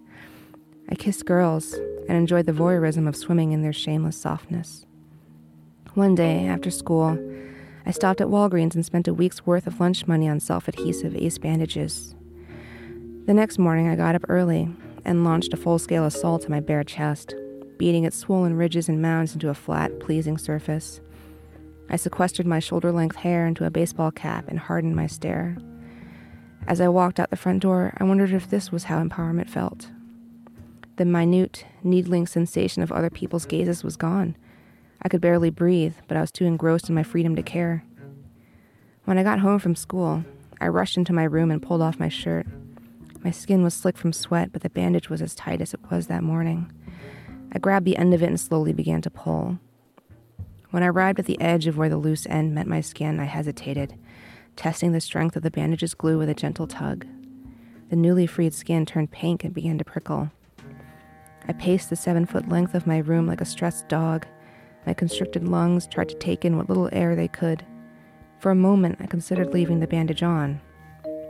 [0.88, 1.74] I kissed girls
[2.08, 4.86] and enjoyed the voyeurism of swimming in their shameless softness.
[5.92, 7.18] One day, after school,
[7.84, 11.14] I stopped at Walgreens and spent a week's worth of lunch money on self adhesive
[11.14, 12.14] ace bandages.
[13.28, 14.70] The next morning, I got up early
[15.04, 17.34] and launched a full scale assault on my bare chest,
[17.76, 21.02] beating its swollen ridges and mounds into a flat, pleasing surface.
[21.90, 25.58] I sequestered my shoulder length hair into a baseball cap and hardened my stare.
[26.66, 29.90] As I walked out the front door, I wondered if this was how empowerment felt.
[30.96, 34.36] The minute, needling sensation of other people's gazes was gone.
[35.02, 37.84] I could barely breathe, but I was too engrossed in my freedom to care.
[39.04, 40.24] When I got home from school,
[40.62, 42.46] I rushed into my room and pulled off my shirt.
[43.22, 46.06] My skin was slick from sweat, but the bandage was as tight as it was
[46.06, 46.72] that morning.
[47.52, 49.58] I grabbed the end of it and slowly began to pull.
[50.70, 53.24] When I arrived at the edge of where the loose end met my skin, I
[53.24, 53.94] hesitated,
[54.54, 57.06] testing the strength of the bandage's glue with a gentle tug.
[57.88, 60.30] The newly freed skin turned pink and began to prickle.
[61.48, 64.26] I paced the seven foot length of my room like a stressed dog.
[64.86, 67.64] My constricted lungs tried to take in what little air they could.
[68.40, 70.60] For a moment, I considered leaving the bandage on.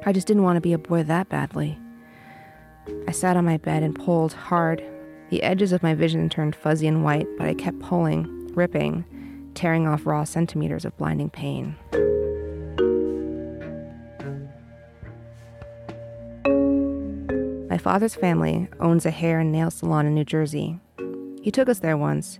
[0.05, 1.79] I just didn't want to be a boy that badly.
[3.07, 4.83] I sat on my bed and pulled hard.
[5.31, 9.05] The edges of my vision turned fuzzy and white, but I kept pulling, ripping,
[9.55, 11.77] tearing off raw centimeters of blinding pain.
[17.69, 20.81] My father's family owns a hair and nail salon in New Jersey.
[21.43, 22.39] He took us there once,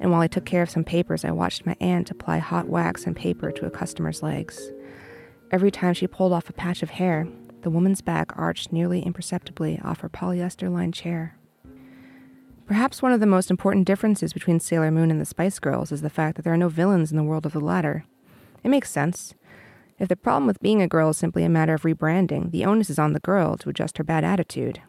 [0.00, 3.04] and while I took care of some papers, I watched my aunt apply hot wax
[3.04, 4.70] and paper to a customer's legs.
[5.50, 7.28] Every time she pulled off a patch of hair,
[7.62, 11.36] the woman's back arched nearly imperceptibly off her polyester lined chair.
[12.66, 16.02] Perhaps one of the most important differences between Sailor Moon and the Spice Girls is
[16.02, 18.04] the fact that there are no villains in the world of the latter.
[18.64, 19.34] It makes sense.
[20.00, 22.90] If the problem with being a girl is simply a matter of rebranding, the onus
[22.90, 24.82] is on the girl to adjust her bad attitude.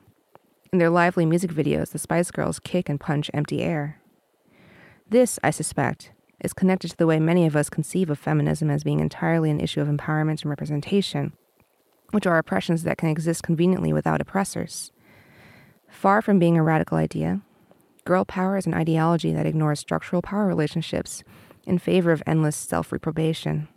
[0.74, 4.02] In their lively music videos, the Spice Girls kick and punch empty air.
[5.08, 8.84] This, I suspect, is connected to the way many of us conceive of feminism as
[8.84, 11.34] being entirely an issue of empowerment and representation,
[12.12, 14.92] which are oppressions that can exist conveniently without oppressors.
[15.90, 17.42] Far from being a radical idea,
[18.06, 21.24] girl power is an ideology that ignores structural power relationships
[21.66, 23.68] in favor of endless self reprobation.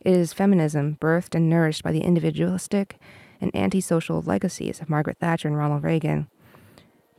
[0.00, 2.98] It is feminism birthed and nourished by the individualistic
[3.40, 6.28] and antisocial legacies of Margaret Thatcher and Ronald Reagan,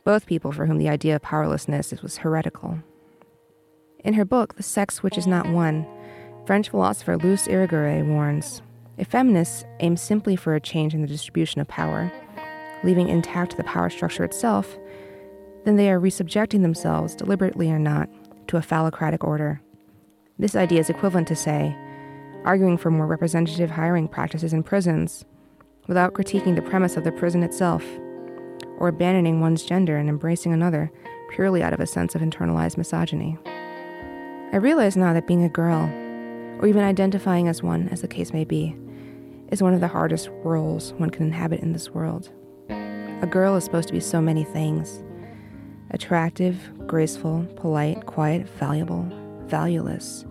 [0.04, 2.78] both people for whom the idea of powerlessness was heretical.
[4.04, 5.84] In her book, The Sex Which Is Not One,
[6.46, 8.62] French philosopher Luce Irigaray warns
[8.96, 12.12] if feminists aim simply for a change in the distribution of power,
[12.84, 14.78] leaving intact the power structure itself,
[15.64, 18.08] then they are resubjecting themselves, deliberately or not,
[18.48, 19.60] to a phallocratic order.
[20.38, 21.76] This idea is equivalent to, say,
[22.44, 25.24] arguing for more representative hiring practices in prisons
[25.88, 27.84] without critiquing the premise of the prison itself,
[28.78, 30.90] or abandoning one's gender and embracing another
[31.30, 33.36] purely out of a sense of internalized misogyny.
[34.50, 35.84] I realize now that being a girl,
[36.58, 38.74] or even identifying as one, as the case may be,
[39.50, 42.30] is one of the hardest roles one can inhabit in this world.
[42.70, 45.02] A girl is supposed to be so many things
[45.90, 49.06] attractive, graceful, polite, quiet, valuable,
[49.46, 50.24] valueless.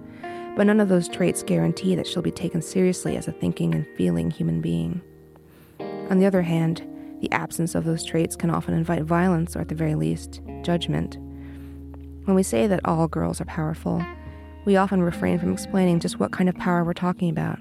[0.55, 3.85] But none of those traits guarantee that she'll be taken seriously as a thinking and
[3.97, 5.01] feeling human being.
[6.09, 6.87] On the other hand,
[7.21, 11.17] the absence of those traits can often invite violence, or at the very least, judgment.
[12.27, 14.05] When we say that all girls are powerful,
[14.65, 17.57] we often refrain from explaining just what kind of power we're talking about.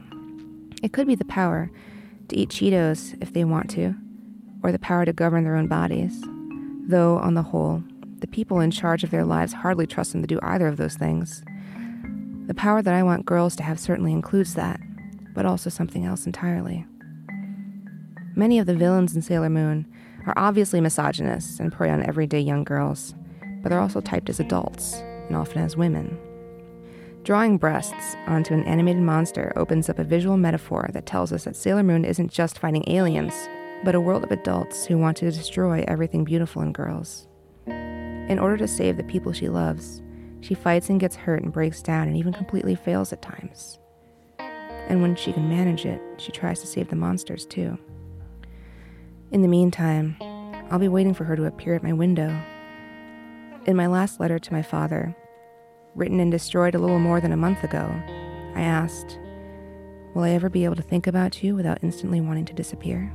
[0.83, 1.71] It could be the power
[2.27, 3.95] to eat Cheetos if they want to,
[4.65, 6.21] or the power to govern their own bodies.
[6.89, 7.85] Though, on the whole,
[8.19, 10.97] the people in charge of their lives hardly trust them to do either of those
[10.97, 11.45] things.
[12.49, 14.81] The power that I want girls to have certainly includes that,
[15.33, 16.85] but also something else entirely.
[18.35, 19.87] Many of the villains in Sailor Moon
[20.27, 23.15] are obviously misogynists and prey on everyday young girls,
[23.67, 24.95] but they're also typed as adults,
[25.27, 26.17] and often as women.
[27.25, 31.57] Drawing breasts onto an animated monster opens up a visual metaphor that tells us that
[31.57, 33.35] Sailor Moon isn't just fighting aliens,
[33.83, 37.27] but a world of adults who want to destroy everything beautiful in girls.
[37.67, 40.01] In order to save the people she loves,
[40.43, 43.81] she fights and gets hurt and breaks down and even completely fails at times.
[44.39, 47.77] And when she can manage it, she tries to save the monsters too.
[49.33, 50.15] In the meantime,
[50.71, 52.41] I'll be waiting for her to appear at my window.
[53.67, 55.13] In my last letter to my father,
[55.97, 58.01] written and destroyed a little more than a month ago,
[58.55, 59.19] I asked,
[60.15, 63.13] Will I ever be able to think about you without instantly wanting to disappear?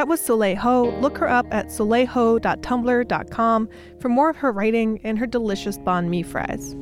[0.00, 0.98] That was Soleil Ho.
[1.02, 3.68] Look her up at soleilho.tumblr.com
[4.00, 6.74] for more of her writing and her delicious banh mi fries.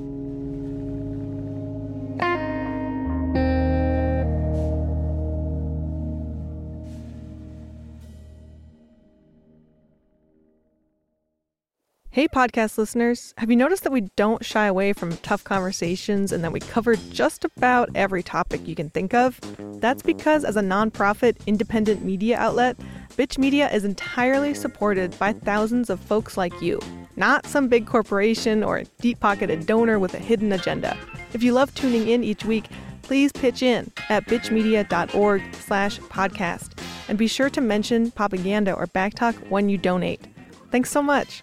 [12.11, 13.33] Hey, podcast listeners.
[13.39, 16.97] Have you noticed that we don't shy away from tough conversations and that we cover
[16.97, 19.41] just about every topic you can think of?
[19.81, 22.77] That's because, as a nonprofit independent media outlet,
[23.19, 26.79] Bitch Media is entirely supported by thousands of folks like you,
[27.17, 30.97] not some big corporation or a deep pocketed donor with a hidden agenda.
[31.33, 32.67] If you love tuning in each week,
[33.03, 39.35] please pitch in at bitchmedia.org slash podcast and be sure to mention Popaganda or backtalk
[39.51, 40.25] when you donate.
[40.71, 41.43] Thanks so much.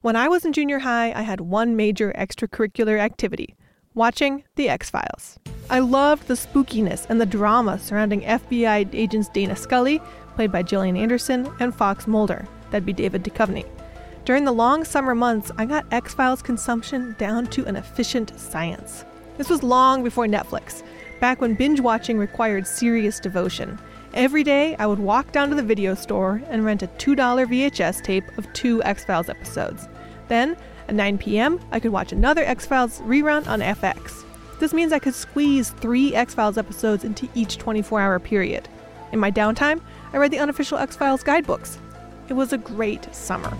[0.00, 3.54] When I was in junior high, I had one major extracurricular activity
[3.96, 5.38] watching The X Files.
[5.70, 10.00] I loved the spookiness and the drama surrounding FBI agents Dana Scully,
[10.34, 13.64] played by Gillian Anderson, and Fox Mulder, that'd be David Duchovny.
[14.26, 19.06] During the long summer months, I got X Files consumption down to an efficient science.
[19.38, 20.82] This was long before Netflix,
[21.18, 23.78] back when binge watching required serious devotion.
[24.12, 28.02] Every day, I would walk down to the video store and rent a $2 VHS
[28.02, 29.88] tape of two X Files episodes.
[30.28, 30.54] Then,
[30.88, 34.24] at 9 p.m., I could watch another X Files rerun on FX.
[34.58, 38.68] This means I could squeeze three X Files episodes into each 24 hour period.
[39.12, 39.80] In my downtime,
[40.12, 41.78] I read the unofficial X Files guidebooks.
[42.28, 43.56] It was a great summer.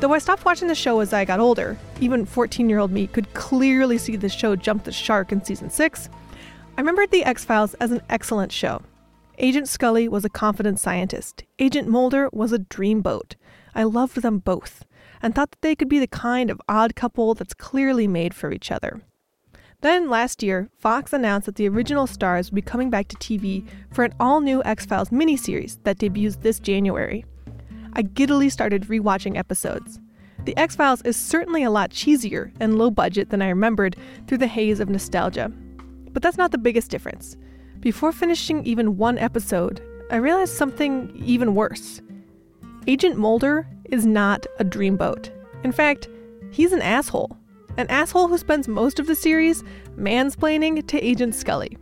[0.00, 3.06] Though I stopped watching the show as I got older, even 14 year old me
[3.06, 6.08] could clearly see the show jump the shark in season 6.
[6.76, 8.82] I remembered The X Files as an excellent show.
[9.38, 11.44] Agent Scully was a confident scientist.
[11.58, 13.34] Agent Mulder was a dreamboat.
[13.74, 14.84] I loved them both
[15.22, 18.52] and thought that they could be the kind of odd couple that's clearly made for
[18.52, 19.00] each other.
[19.80, 23.64] Then last year, Fox announced that the original stars would be coming back to TV
[23.92, 27.24] for an all new X Files miniseries that debuts this January.
[27.92, 30.00] I giddily started rewatching episodes.
[30.44, 33.96] The X Files is certainly a lot cheesier and low budget than I remembered
[34.26, 35.52] through the haze of nostalgia.
[36.12, 37.36] But that's not the biggest difference.
[37.80, 42.00] Before finishing even one episode, I realized something even worse.
[42.88, 45.30] Agent Mulder is not a dreamboat.
[45.64, 46.08] In fact,
[46.50, 47.36] he's an asshole.
[47.76, 49.62] An asshole who spends most of the series
[49.96, 51.76] mansplaining to Agent Scully.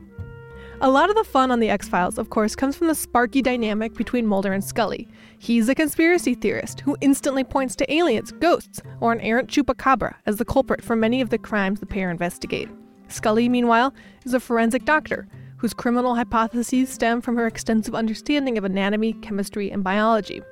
[0.82, 3.40] A lot of the fun on The X Files, of course, comes from the sparky
[3.40, 5.08] dynamic between Mulder and Scully.
[5.38, 10.36] He's a conspiracy theorist who instantly points to aliens, ghosts, or an errant chupacabra as
[10.36, 12.68] the culprit for many of the crimes the pair investigate.
[13.08, 13.94] Scully, meanwhile,
[14.26, 15.26] is a forensic doctor
[15.56, 20.42] whose criminal hypotheses stem from her extensive understanding of anatomy, chemistry, and biology.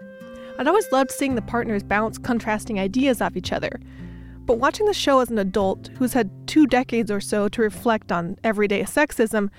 [0.59, 3.81] I'd always loved seeing the partners bounce contrasting ideas off each other.
[4.47, 8.13] But watching the show as an adult who's had two decades or so to reflect
[8.13, 9.51] on everyday sexism,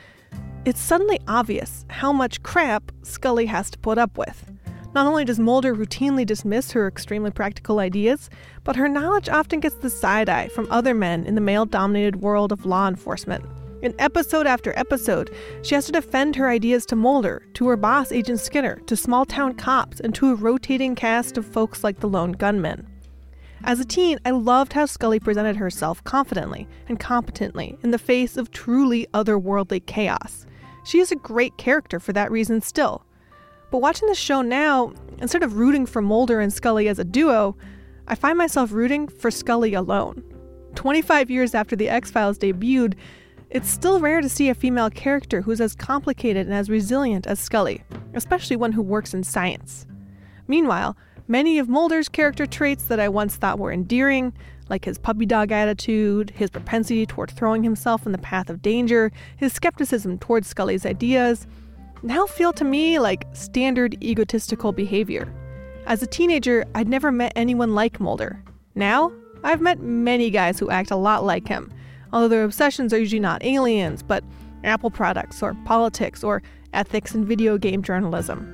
[0.63, 4.51] it's suddenly obvious how much crap Scully has to put up with.
[4.93, 8.29] Not only does Mulder routinely dismiss her extremely practical ideas,
[8.63, 12.21] but her knowledge often gets the side eye from other men in the male dominated
[12.21, 13.43] world of law enforcement.
[13.85, 15.29] In episode after episode,
[15.61, 19.25] she has to defend her ideas to Mulder, to her boss, Agent Skinner, to small
[19.25, 22.87] town cops, and to a rotating cast of folks like the lone gunman.
[23.63, 28.37] As a teen, I loved how Scully presented herself confidently and competently in the face
[28.37, 30.47] of truly otherworldly chaos.
[30.83, 33.05] She is a great character for that reason still.
[33.69, 37.55] But watching the show now, instead of rooting for Mulder and Scully as a duo,
[38.07, 40.23] I find myself rooting for Scully alone.
[40.73, 42.95] 25 years after The X Files debuted,
[43.55, 47.39] it's still rare to see a female character who's as complicated and as resilient as
[47.39, 47.81] Scully,
[48.13, 49.87] especially one who works in science.
[50.49, 50.97] Meanwhile,
[51.29, 54.33] many of Mulder's character traits that I once thought were endearing,
[54.67, 59.09] like his puppy dog attitude, his propensity toward throwing himself in the path of danger,
[59.37, 61.47] his skepticism towards Scully's ideas,
[62.03, 65.33] now feel to me like standard egotistical behavior.
[65.85, 68.43] As a teenager, I'd never met anyone like Mulder.
[68.75, 69.13] Now,
[69.45, 71.71] I've met many guys who act a lot like him,
[72.15, 74.23] although their obsessions are usually not aliens, but
[74.63, 76.41] Apple products or politics or
[76.73, 78.51] ethics and video game journalism.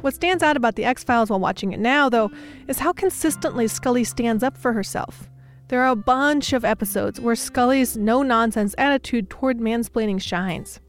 [0.00, 2.30] What stands out about The X Files while watching it now, though,
[2.66, 5.28] is how consistently Scully stands up for herself.
[5.68, 10.80] There are a bunch of episodes where Scully's no nonsense attitude toward mansplaining shines.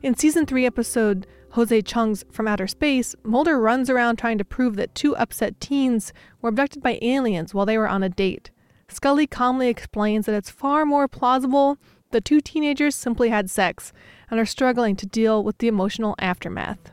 [0.00, 4.76] In season 3 episode Jose Chung's From Outer Space, Mulder runs around trying to prove
[4.76, 8.52] that two upset teens were abducted by aliens while they were on a date.
[8.92, 11.78] Scully calmly explains that it's far more plausible
[12.10, 13.92] the two teenagers simply had sex
[14.30, 16.92] and are struggling to deal with the emotional aftermath.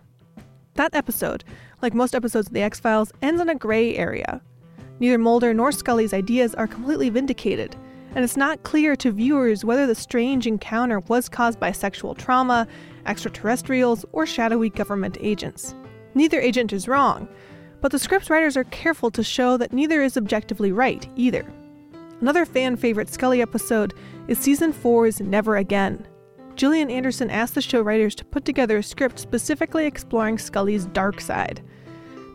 [0.76, 1.44] That episode,
[1.82, 4.42] like most episodes of The X Files, ends in a gray area.
[5.00, 7.76] Neither Mulder nor Scully's ideas are completely vindicated,
[8.16, 12.66] and it's not clear to viewers whether the strange encounter was caused by sexual trauma,
[13.08, 15.76] extraterrestrials, or shadowy government agents.
[16.16, 17.28] Neither agent is wrong,
[17.82, 21.46] but the script's writers are careful to show that neither is objectively right either.
[22.22, 23.94] Another fan favorite Scully episode
[24.28, 26.06] is season 4's Never Again.
[26.56, 31.22] Gillian Anderson asked the show writers to put together a script specifically exploring Scully's dark
[31.22, 31.64] side.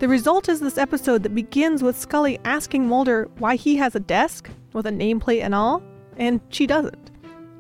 [0.01, 4.01] The result is this episode that begins with Scully asking Mulder why he has a
[4.01, 5.83] desk with a nameplate and all,
[6.17, 7.11] and she doesn't.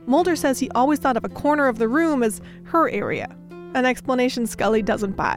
[0.06, 3.36] Mulder says he always thought of a corner of the room as her area,
[3.74, 5.36] an explanation Scully doesn't buy.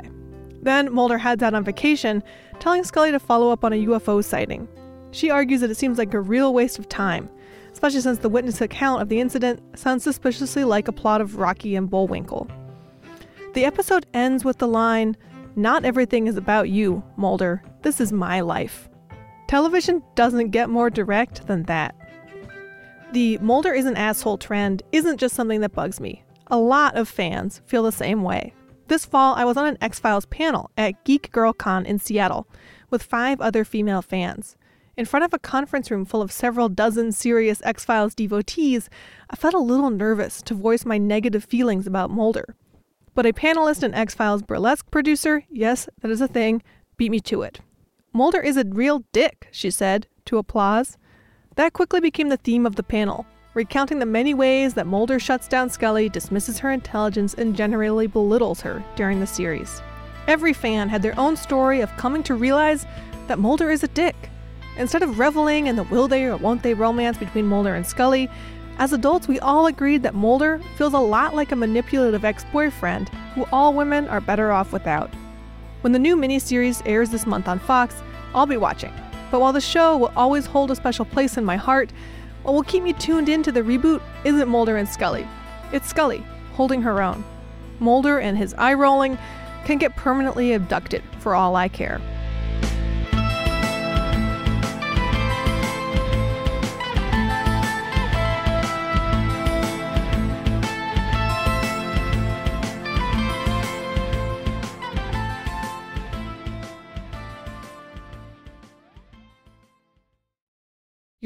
[0.61, 2.23] Then Mulder heads out on vacation,
[2.59, 4.69] telling Scully to follow up on a UFO sighting.
[5.11, 7.29] She argues that it seems like a real waste of time,
[7.71, 11.75] especially since the witness account of the incident sounds suspiciously like a plot of Rocky
[11.75, 12.47] and Bullwinkle.
[13.53, 15.17] The episode ends with the line,
[15.55, 17.63] Not everything is about you, Mulder.
[17.81, 18.89] This is my life.
[19.47, 21.95] Television doesn't get more direct than that.
[23.13, 26.23] The Mulder is an asshole trend isn't just something that bugs me.
[26.47, 28.53] A lot of fans feel the same way.
[28.87, 32.47] This fall, I was on an X Files panel at Geek Girl Con in Seattle
[32.89, 34.56] with five other female fans.
[34.97, 38.89] In front of a conference room full of several dozen serious X Files devotees,
[39.29, 42.55] I felt a little nervous to voice my negative feelings about Mulder.
[43.13, 46.63] But a panelist and X Files burlesque producer, yes, that is a thing,
[46.97, 47.59] beat me to it.
[48.11, 50.97] Mulder is a real dick, she said, to applause.
[51.57, 55.47] That quickly became the theme of the panel, recounting the many ways that Mulder shuts
[55.47, 59.79] down Scully, dismisses her intelligence, and generally belittles her during the series.
[60.25, 62.87] Every fan had their own story of coming to realize
[63.27, 64.31] that Mulder is a dick.
[64.77, 68.29] Instead of reveling in the will they or won't they romance between Mulder and Scully,
[68.79, 73.09] As adults, we all agreed that Mulder feels a lot like a manipulative ex boyfriend
[73.33, 75.11] who all women are better off without.
[75.81, 77.95] When the new miniseries airs this month on Fox,
[78.35, 78.93] I'll be watching.
[79.31, 81.91] But while the show will always hold a special place in my heart,
[82.43, 85.27] what will keep me tuned into the reboot isn't Mulder and Scully.
[85.73, 86.23] It's Scully,
[86.53, 87.23] holding her own.
[87.79, 89.17] Mulder and his eye rolling
[89.65, 91.99] can get permanently abducted for all I care.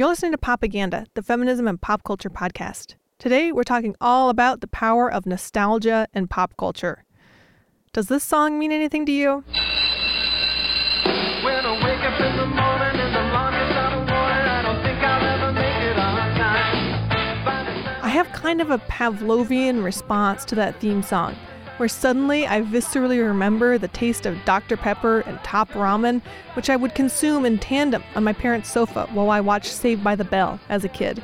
[0.02, 2.96] You're listening to Popaganda, the feminism and pop culture podcast.
[3.20, 7.06] Today, we're talking all about the power of nostalgia and pop culture.
[7.94, 9.44] Does this song mean anything to you?
[11.44, 14.82] When I wake up in the morning and the longest out of water, I don't
[14.82, 17.46] think I'll ever make it on time.
[17.46, 21.36] By the time I have kind of a Pavlovian response to that theme song,
[21.78, 24.78] where suddenly I viscerally remember the taste of Dr.
[24.78, 26.22] Pepper and Top Ramen,
[26.54, 30.16] which I would consume in tandem on my parents' sofa while I watched Saved by
[30.16, 31.24] the Bell as a kid.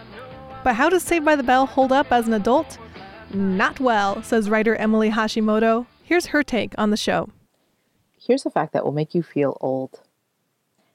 [0.63, 2.77] But how does Saved by the Bell hold up as an adult?
[3.33, 5.85] Not well, says writer Emily Hashimoto.
[6.03, 7.29] Here's her take on the show.
[8.17, 10.01] Here's a fact that will make you feel old.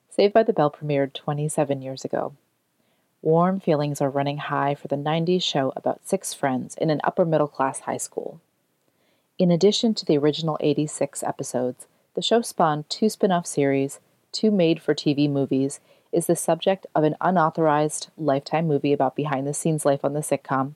[0.09, 2.35] Saved by the Bell premiered 27 years ago.
[3.23, 7.25] Warm feelings are running high for the 90s show about six friends in an upper
[7.25, 8.41] middle class high school.
[9.39, 13.99] In addition to the original 86 episodes, the show spawned two spin off series,
[14.31, 15.81] two made for TV movies,
[16.13, 20.21] is the subject of an unauthorized lifetime movie about behind the scenes life on the
[20.21, 20.75] sitcom,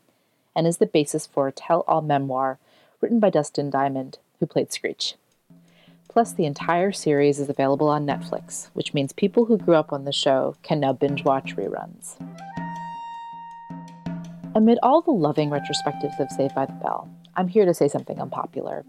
[0.55, 2.59] and is the basis for a tell all memoir
[3.03, 5.17] written by Dustin Diamond, who played Screech.
[6.09, 10.05] Plus, the entire series is available on Netflix, which means people who grew up on
[10.05, 12.17] the show can now binge watch reruns.
[14.55, 18.19] Amid all the loving retrospectives of Saved by the Bell, I'm here to say something
[18.19, 18.85] unpopular.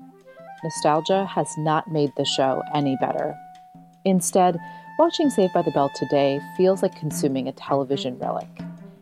[0.63, 3.35] Nostalgia has not made the show any better.
[4.05, 4.57] Instead,
[4.97, 8.47] watching Saved by the Bell today feels like consuming a television relic.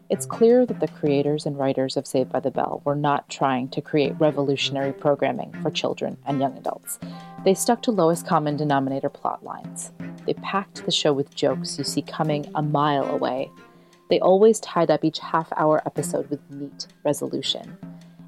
[0.10, 3.70] It's clear that the creators and writers of Saved by the Bell were not trying
[3.70, 6.98] to create revolutionary programming for children and young adults.
[7.44, 9.92] They stuck to lowest common denominator plot lines.
[10.26, 13.52] They packed the show with jokes you see coming a mile away.
[14.10, 17.78] They always tied up each half hour episode with neat resolution.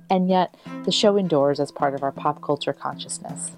[0.09, 0.55] And yet,
[0.85, 3.51] the show endures as part of our pop culture consciousness.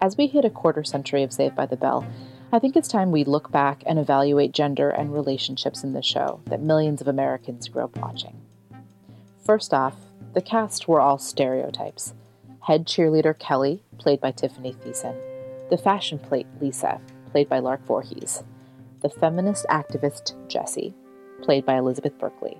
[0.00, 2.06] As we hit a quarter century of Saved by the Bell,
[2.52, 6.40] I think it's time we look back and evaluate gender and relationships in the show
[6.46, 8.40] that millions of Americans grew up watching.
[9.44, 9.96] First off,
[10.34, 12.14] the cast were all stereotypes.
[12.60, 15.16] Head cheerleader Kelly, played by Tiffani Thiessen,
[15.68, 18.44] the fashion plate Lisa, played by Lark Voorhies,
[19.02, 20.94] the feminist activist Jessie,
[21.42, 22.56] played by Elizabeth Berkley,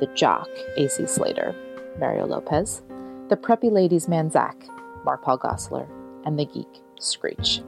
[0.00, 1.54] the jock AC Slater,
[1.98, 2.82] Mario Lopez,
[3.28, 4.56] the preppy ladies man Zach,
[5.04, 5.88] Mark Paul Gosselaar,
[6.24, 7.60] and the geek Screech.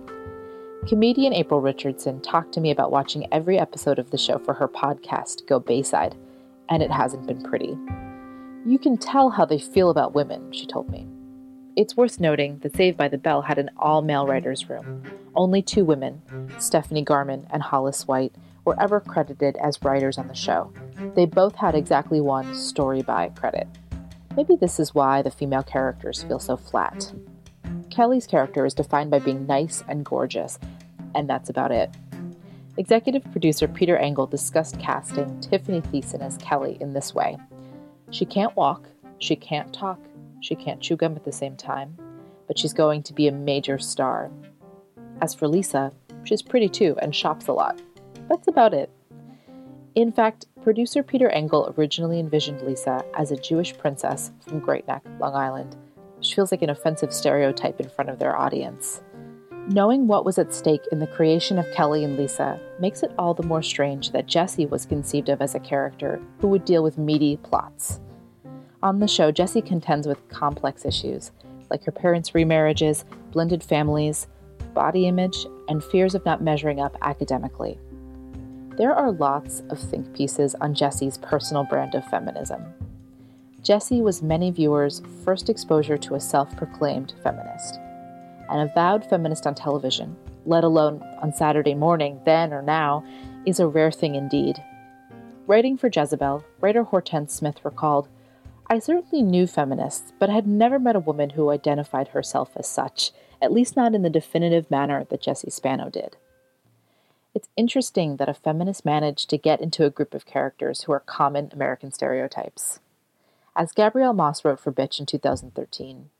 [0.89, 4.69] Comedian April Richardson talked to me about watching every episode of the show for her
[4.69, 6.15] podcast, Go Bayside,
[6.69, 7.77] and it hasn't been pretty.
[8.67, 11.07] You can tell how they feel about women, she told me.
[11.77, 15.03] It's worth noting that Saved by the Bell had an all male writer's room.
[15.35, 16.23] Only two women,
[16.59, 20.73] Stephanie Garman and Hollis White, were ever credited as writers on the show.
[21.15, 23.67] They both had exactly one story by credit.
[24.37, 27.13] Maybe this is why the female characters feel so flat.
[27.91, 30.59] Kelly's character is defined by being nice and gorgeous,
[31.15, 31.91] and that's about it.
[32.77, 37.37] Executive producer Peter Engel discussed casting Tiffani Thiessen as Kelly in this way
[38.11, 40.01] She can't walk, she can't talk,
[40.41, 41.97] she can't chew gum at the same time,
[42.49, 44.31] but she's going to be a major star.
[45.23, 45.93] As for Lisa,
[46.25, 47.81] she's pretty too and shops a lot.
[48.29, 48.91] That's about it.
[49.95, 55.05] In fact, producer Peter Engel originally envisioned Lisa as a Jewish princess from Great Neck,
[55.21, 55.77] Long Island,
[56.17, 59.03] which feels like an offensive stereotype in front of their audience.
[59.69, 63.35] Knowing what was at stake in the creation of Kelly and Lisa makes it all
[63.35, 66.99] the more strange that Jessie was conceived of as a character who would deal with
[66.99, 68.01] meaty plots.
[68.83, 71.31] On the show, Jessie contends with complex issues,
[71.71, 74.27] like her parents' remarriages, blended families,
[74.75, 77.79] body image, and fears of not measuring up academically.
[78.77, 82.65] There are lots of think pieces on Jessie's personal brand of feminism.
[83.63, 87.79] Jessie was many viewers' first exposure to a self proclaimed feminist.
[88.51, 93.05] An avowed feminist on television, let alone on Saturday morning, then or now,
[93.47, 94.61] is a rare thing indeed.
[95.47, 98.09] Writing for Jezebel, writer Hortense Smith recalled
[98.67, 103.13] I certainly knew feminists, but had never met a woman who identified herself as such,
[103.41, 106.17] at least not in the definitive manner that Jessie Spano did.
[107.35, 111.01] It's interesting that a feminist managed to get into a group of characters who are
[111.01, 112.79] common American stereotypes.
[113.57, 116.11] As Gabrielle Moss wrote for Bitch in 2013,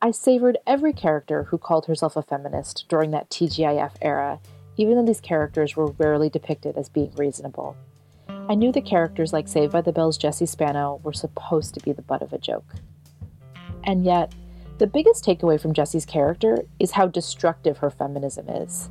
[0.00, 4.40] I savored every character who called herself a feminist during that TGIF era,
[4.78, 7.76] even though these characters were rarely depicted as being reasonable.
[8.26, 11.92] I knew the characters like Saved by the Bell's Jessie Spano were supposed to be
[11.92, 12.76] the butt of a joke.
[13.84, 14.34] And yet,
[14.78, 18.88] the biggest takeaway from Jessie's character is how destructive her feminism is.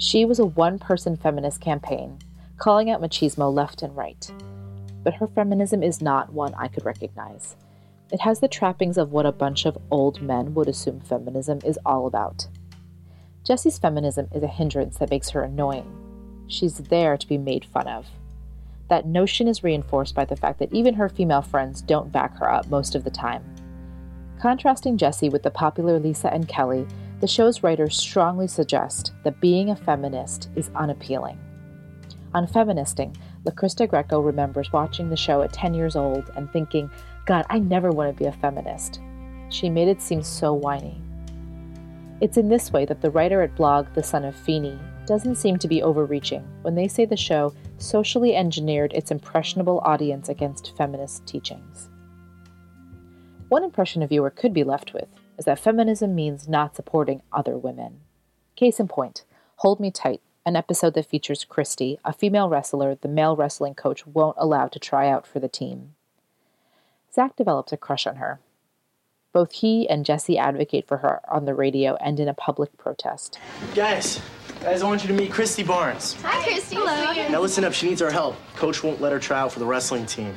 [0.00, 2.20] She was a one person feminist campaign,
[2.56, 4.32] calling out machismo left and right.
[5.04, 7.54] But her feminism is not one I could recognize.
[8.10, 11.78] It has the trappings of what a bunch of old men would assume feminism is
[11.84, 12.48] all about.
[13.44, 15.94] Jessie's feminism is a hindrance that makes her annoying.
[16.48, 18.06] She's there to be made fun of.
[18.88, 22.50] That notion is reinforced by the fact that even her female friends don't back her
[22.50, 23.44] up most of the time.
[24.40, 26.86] Contrasting Jessie with the popular Lisa and Kelly,
[27.20, 31.38] the show's writers strongly suggest that being a feminist is unappealing.
[32.32, 33.14] On Feministing,
[33.44, 36.90] LaCrista Greco remembers watching the show at 10 years old and thinking,
[37.26, 39.00] God, I never want to be a feminist.
[39.50, 41.00] She made it seem so whiny.
[42.20, 45.58] It's in this way that the writer at blog The Son of Feeney doesn't seem
[45.58, 51.26] to be overreaching when they say the show socially engineered its impressionable audience against feminist
[51.26, 51.88] teachings.
[53.48, 55.08] One impression a viewer could be left with
[55.40, 58.00] is that feminism means not supporting other women.
[58.56, 59.24] Case in point,
[59.56, 64.06] Hold Me Tight, an episode that features Christy, a female wrestler the male wrestling coach
[64.06, 65.94] won't allow to try out for the team.
[67.14, 68.38] Zach develops a crush on her.
[69.32, 73.38] Both he and Jessie advocate for her on the radio and in a public protest.
[73.74, 74.20] Guys,
[74.60, 76.20] guys, I want you to meet Christy Barnes.
[76.20, 76.76] Hi, Christy.
[76.76, 77.28] Hello.
[77.30, 78.36] Now listen up, she needs our help.
[78.56, 80.36] Coach won't let her try out for the wrestling team.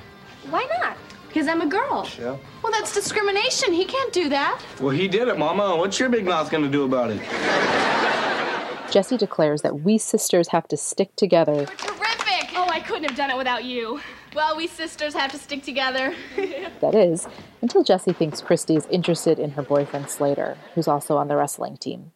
[0.49, 0.95] Why not?
[1.33, 2.07] Because I'm a girl.
[2.19, 2.37] Yeah.
[2.61, 3.73] Well, that's discrimination.
[3.73, 4.61] He can't do that.
[4.79, 5.75] Well, he did it, Mama.
[5.75, 7.19] What's your big mouth gonna do about it?
[8.91, 12.51] Jessie declares that we sisters have to stick together Terrific.
[12.55, 13.99] Oh, I couldn't have done it without you.
[14.35, 16.13] Well, we sisters have to stick together.
[16.81, 17.27] that is,
[17.63, 21.77] until Jessie thinks Christy is interested in her boyfriend Slater, who's also on the wrestling
[21.77, 22.11] team.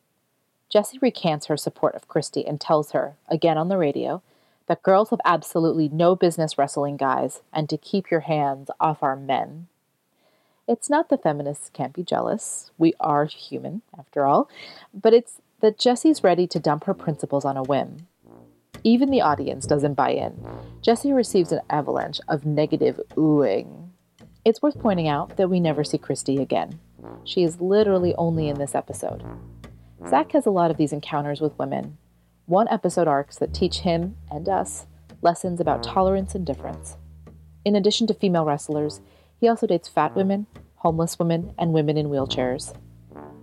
[0.69, 4.21] Jessie recants her support of Christy and tells her, again on the radio,
[4.67, 9.15] that girls have absolutely no business wrestling guys and to keep your hands off our
[9.15, 9.67] men.
[10.67, 12.71] It's not that feminists can't be jealous.
[12.77, 14.49] We are human, after all.
[14.93, 18.07] But it's that Jessie's ready to dump her principles on a whim.
[18.83, 20.45] Even the audience doesn't buy in.
[20.81, 23.89] Jessie receives an avalanche of negative oohing.
[24.45, 26.79] It's worth pointing out that we never see Christy again.
[27.23, 29.23] She is literally only in this episode.
[30.09, 31.97] Zach has a lot of these encounters with women.
[32.47, 34.85] One episode arcs that teach him and us
[35.21, 36.95] lessons about tolerance and difference.
[37.65, 39.01] In addition to female wrestlers,
[39.37, 42.73] he also dates fat women, homeless women, and women in wheelchairs.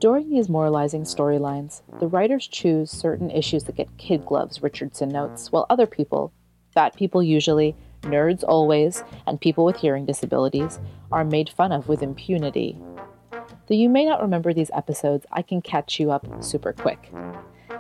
[0.01, 5.53] During these moralizing storylines, the writers choose certain issues that get kid gloves, Richardson notes,
[5.53, 6.33] while other people,
[6.73, 10.79] fat people usually, nerds always, and people with hearing disabilities,
[11.13, 12.79] are made fun of with impunity.
[13.67, 17.13] Though you may not remember these episodes, I can catch you up super quick.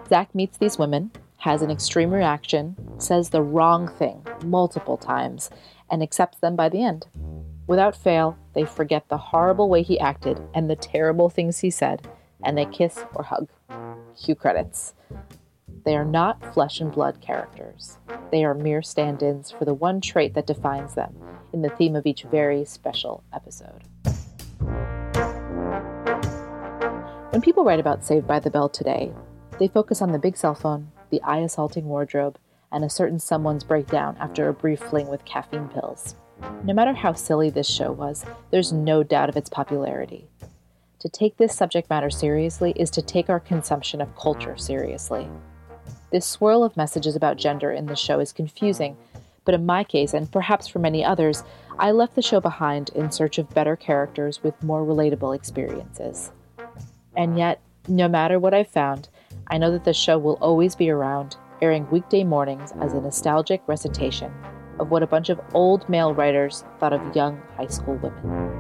[0.09, 5.51] Zach meets these women, has an extreme reaction, says the wrong thing multiple times,
[5.91, 7.07] and accepts them by the end.
[7.67, 12.07] Without fail, they forget the horrible way he acted and the terrible things he said,
[12.43, 13.49] and they kiss or hug.
[14.23, 14.95] Cue credits.
[15.85, 17.99] They are not flesh and blood characters.
[18.31, 21.15] They are mere stand ins for the one trait that defines them
[21.53, 23.85] in the theme of each very special episode.
[27.31, 29.13] When people write about Saved by the Bell today,
[29.59, 32.39] they focus on the big cell phone, the eye assaulting wardrobe,
[32.73, 36.17] and a certain someone's breakdown after a brief fling with caffeine pills.
[36.65, 40.29] No matter how silly this show was, there's no doubt of its popularity.
[41.01, 45.29] To take this subject matter seriously is to take our consumption of culture seriously.
[46.11, 48.97] This swirl of messages about gender in the show is confusing,
[49.45, 51.45] but in my case, and perhaps for many others,
[51.79, 56.31] I left the show behind in search of better characters with more relatable experiences.
[57.17, 59.09] And yet, no matter what I've found,
[59.49, 63.63] I know that the show will always be around, airing weekday mornings as a nostalgic
[63.67, 64.33] recitation
[64.81, 68.51] of what a bunch of old male writers thought of young high school women.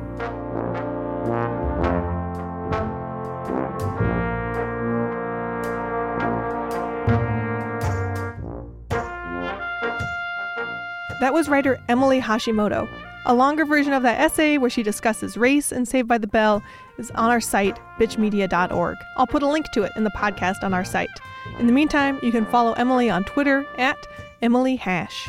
[11.20, 12.87] That was writer Emily Hashimoto.
[13.26, 16.62] A longer version of that essay, where she discusses race and Saved by the Bell,
[16.99, 18.97] is on our site, bitchmedia.org.
[19.16, 21.11] I'll put a link to it in the podcast on our site.
[21.59, 23.99] In the meantime, you can follow Emily on Twitter at
[24.42, 25.28] Emily Hash.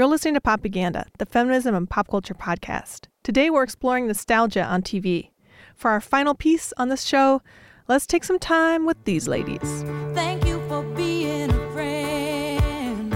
[0.00, 3.08] You're listening to Popaganda, the feminism and pop culture podcast.
[3.22, 5.28] Today we're exploring nostalgia on TV.
[5.74, 7.42] For our final piece on this show,
[7.86, 9.84] let's take some time with these ladies.
[10.14, 13.10] Thank you for being a friend.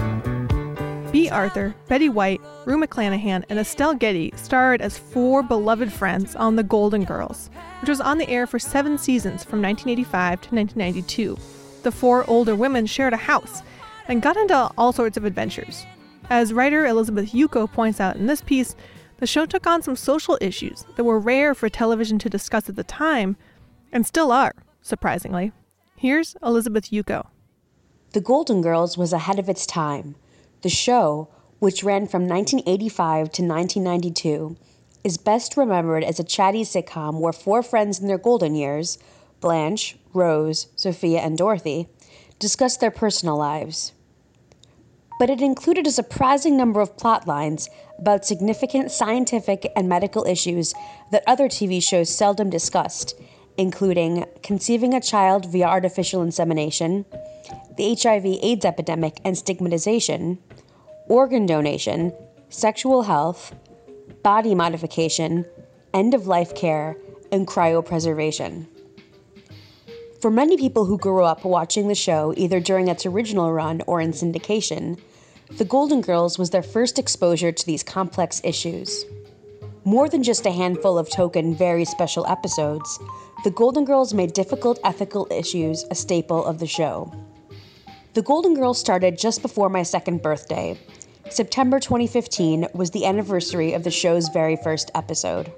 [1.11, 6.55] Bea Arthur, Betty White, Rue McClanahan, and Estelle Getty starred as four beloved friends on
[6.55, 7.49] The Golden Girls,
[7.81, 11.35] which was on the air for seven seasons from 1985 to 1992.
[11.81, 13.63] The four older women shared a house
[14.07, 15.83] and got into all sorts of adventures.
[16.29, 18.75] As writer Elizabeth Yuko points out in this piece,
[19.17, 22.75] the show took on some social issues that were rare for television to discuss at
[22.75, 23.37] the time,
[23.91, 25.51] and still are, surprisingly.
[25.95, 27.27] Here's Elizabeth Yuko.
[28.13, 30.15] The Golden Girls was ahead of its time.
[30.63, 34.57] The show, which ran from 1985 to 1992,
[35.03, 38.97] is best remembered as a chatty sitcom where four friends in their golden years
[39.41, 41.87] Blanche, Rose, Sophia, and Dorothy
[42.39, 43.93] discussed their personal lives
[45.19, 50.73] but it included a surprising number of plot lines about significant scientific and medical issues
[51.11, 53.19] that other TV shows seldom discussed,
[53.57, 57.05] including conceiving a child via artificial insemination,
[57.77, 60.37] the HIV AIDS epidemic and stigmatization,
[61.07, 62.13] organ donation,
[62.49, 63.55] sexual health,
[64.23, 65.45] body modification,
[65.93, 66.97] end of life care,
[67.31, 68.67] and cryopreservation.
[70.25, 74.01] For many people who grew up watching the show either during its original run or
[74.01, 74.99] in syndication,
[75.51, 79.05] The Golden Girls was their first exposure to these complex issues.
[79.83, 82.97] More than just a handful of token, very special episodes,
[83.43, 87.13] The Golden Girls made difficult ethical issues a staple of the show.
[88.15, 90.75] The Golden Girls started just before my second birthday.
[91.29, 95.53] September 2015 was the anniversary of the show's very first episode.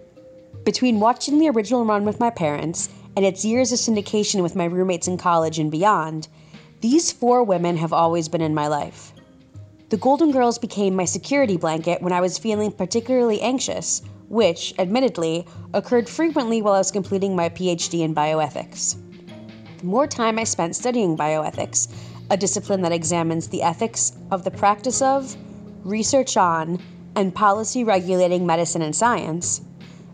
[0.65, 4.65] Between watching the original run with my parents and its years of syndication with my
[4.65, 6.27] roommates in college and beyond,
[6.81, 9.11] these four women have always been in my life.
[9.89, 15.47] The Golden Girls became my security blanket when I was feeling particularly anxious, which, admittedly,
[15.73, 18.97] occurred frequently while I was completing my PhD in bioethics.
[19.79, 21.91] The more time I spent studying bioethics,
[22.29, 25.35] a discipline that examines the ethics of the practice of,
[25.83, 26.79] research on,
[27.15, 29.61] and policy regulating medicine and science,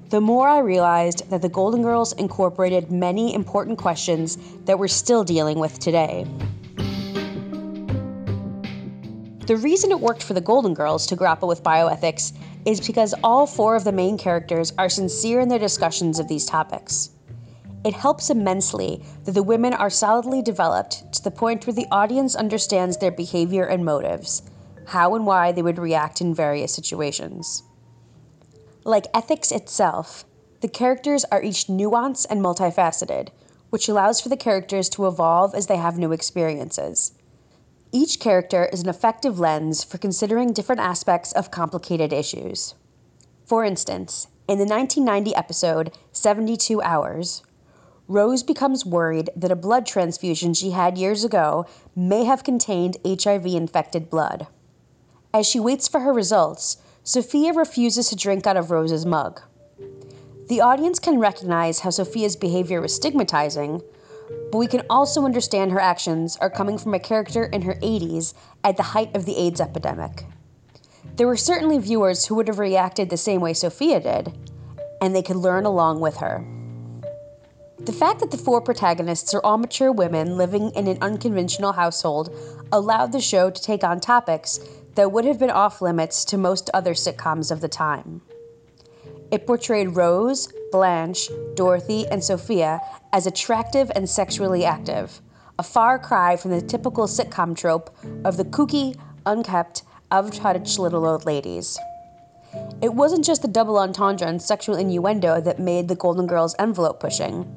[0.10, 5.24] the more I realized that the Golden Girls incorporated many important questions that we're still
[5.24, 6.26] dealing with today.
[9.48, 12.32] The reason it worked for the Golden Girls to grapple with bioethics
[12.66, 16.46] is because all four of the main characters are sincere in their discussions of these
[16.46, 17.10] topics.
[17.84, 22.36] It helps immensely that the women are solidly developed to the point where the audience
[22.36, 24.44] understands their behavior and motives,
[24.86, 27.64] how and why they would react in various situations.
[28.86, 30.26] Like ethics itself,
[30.60, 33.30] the characters are each nuanced and multifaceted,
[33.70, 37.14] which allows for the characters to evolve as they have new experiences.
[37.94, 42.76] Each character is an effective lens for considering different aspects of complicated issues.
[43.46, 47.42] For instance, in the 1990 episode 72 Hours,
[48.10, 51.66] Rose becomes worried that a blood transfusion she had years ago
[51.96, 54.48] may have contained HIV infected blood.
[55.34, 59.42] As she waits for her results, Sophia refuses to drink out of Rose's mug.
[60.48, 63.82] The audience can recognize how Sophia's behavior was stigmatizing,
[64.54, 68.34] but we can also understand her actions are coming from a character in her 80s
[68.64, 70.24] at the height of the AIDS epidemic.
[71.18, 74.34] There were certainly viewers who would have reacted the same way Sophia did,
[75.02, 76.46] and they could learn along with her.
[77.80, 82.34] The fact that the four protagonists are all mature women living in an unconventional household
[82.72, 84.62] allowed the show to take on topics
[84.96, 88.22] that would have been off limits to most other sitcoms of the time.
[89.32, 92.80] It portrayed Rose, Blanche, Dorothy, and Sophia
[93.12, 95.22] as attractive and sexually active,
[95.58, 100.78] a far cry from the typical sitcom trope of the kooky, unkept, out of touch
[100.78, 101.80] little old ladies.
[102.82, 107.00] It wasn't just the double entendre and sexual innuendo that made the Golden Girls envelope
[107.00, 107.52] pushing.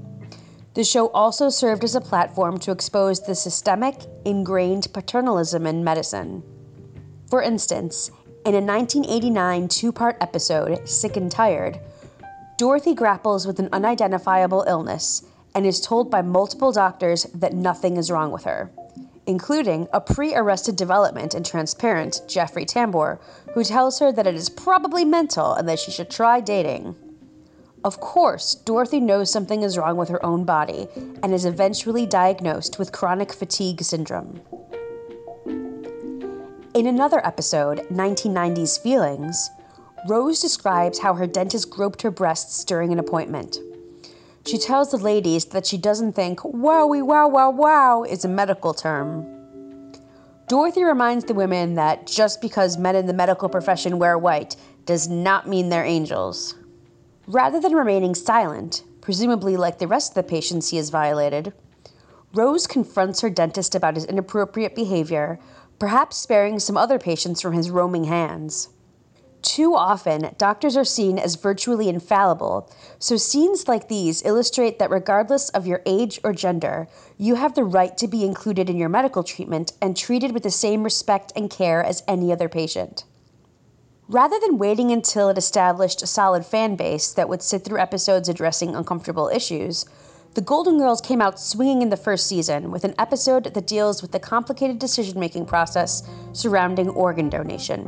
[0.72, 6.42] The show also served as a platform to expose the systemic, ingrained paternalism in medicine.
[7.28, 8.10] For instance,
[8.44, 11.80] in a 1989 two part episode, Sick and Tired,
[12.56, 15.24] Dorothy grapples with an unidentifiable illness
[15.54, 18.70] and is told by multiple doctors that nothing is wrong with her,
[19.26, 23.18] including a pre arrested development and transparent Jeffrey Tambor,
[23.54, 26.94] who tells her that it is probably mental and that she should try dating.
[27.84, 30.86] Of course, Dorothy knows something is wrong with her own body
[31.22, 34.40] and is eventually diagnosed with chronic fatigue syndrome.
[36.76, 39.48] In another episode, 1990's Feelings,
[40.06, 43.56] Rose describes how her dentist groped her breasts during an appointment.
[44.46, 48.74] She tells the ladies that she doesn't think wowie wow wow wow is a medical
[48.74, 49.24] term.
[50.48, 55.08] Dorothy reminds the women that just because men in the medical profession wear white does
[55.08, 56.56] not mean they're angels.
[57.26, 61.54] Rather than remaining silent, presumably like the rest of the patients he has violated,
[62.34, 65.38] Rose confronts her dentist about his inappropriate behavior,
[65.78, 68.68] perhaps sparing some other patients from his roaming hands.
[69.42, 72.68] Too often, doctors are seen as virtually infallible,
[72.98, 77.62] so scenes like these illustrate that regardless of your age or gender, you have the
[77.62, 81.48] right to be included in your medical treatment and treated with the same respect and
[81.48, 83.04] care as any other patient.
[84.08, 88.28] Rather than waiting until it established a solid fan base that would sit through episodes
[88.28, 89.84] addressing uncomfortable issues,
[90.36, 94.02] the Golden Girls came out swinging in the first season with an episode that deals
[94.02, 96.02] with the complicated decision making process
[96.34, 97.80] surrounding organ donation.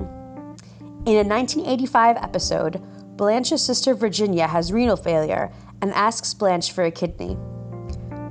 [1.04, 2.82] In a 1985 episode,
[3.18, 7.36] Blanche's sister Virginia has renal failure and asks Blanche for a kidney.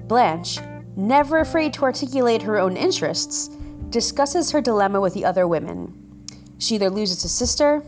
[0.07, 0.57] Blanche,
[0.95, 3.49] never afraid to articulate her own interests,
[3.91, 6.25] discusses her dilemma with the other women.
[6.57, 7.83] She either loses a sister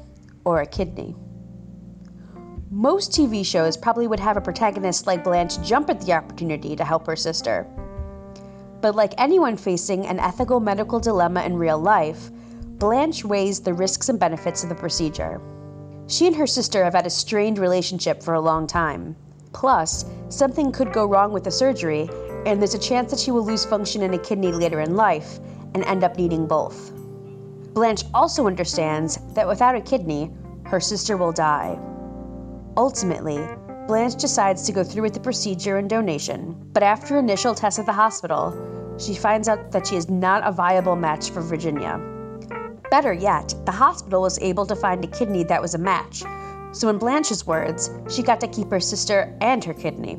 [0.46, 1.16] or a kidney.
[2.72, 6.86] Most TV shows probably would have a protagonist like Blanche jump at the opportunity to
[6.86, 7.66] help her sister.
[8.80, 12.30] But like anyone facing an ethical medical dilemma in real life,
[12.78, 15.42] Blanche weighs the risks and benefits of the procedure.
[16.06, 19.16] She and her sister have had a strained relationship for a long time.
[19.52, 22.08] Plus, something could go wrong with the surgery,
[22.46, 25.40] and there's a chance that she will lose function in a kidney later in life
[25.74, 26.92] and end up needing both.
[27.74, 30.32] Blanche also understands that without a kidney,
[30.66, 31.80] her sister will die.
[32.80, 33.46] Ultimately,
[33.88, 37.86] Blanche decides to go through with the procedure and donation, but after initial tests at
[37.86, 38.56] the hospital,
[38.98, 42.00] she finds out that she is not a viable match for Virginia.
[42.90, 46.24] Better yet, the hospital was able to find a kidney that was a match,
[46.72, 50.18] so in Blanche's words, she got to keep her sister and her kidney.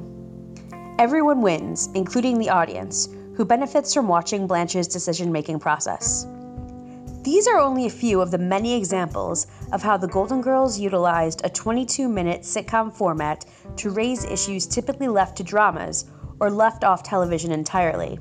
[0.99, 6.27] Everyone wins, including the audience, who benefits from watching Blanche's decision making process.
[7.23, 11.43] These are only a few of the many examples of how the Golden Girls utilized
[11.45, 13.45] a 22 minute sitcom format
[13.77, 16.07] to raise issues typically left to dramas
[16.41, 18.19] or left off television entirely.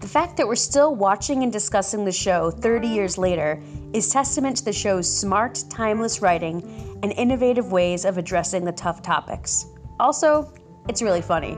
[0.00, 4.56] The fact that we're still watching and discussing the show 30 years later is testament
[4.56, 9.66] to the show's smart, timeless writing and innovative ways of addressing the tough topics.
[10.00, 10.52] Also,
[10.88, 11.56] it's really funny.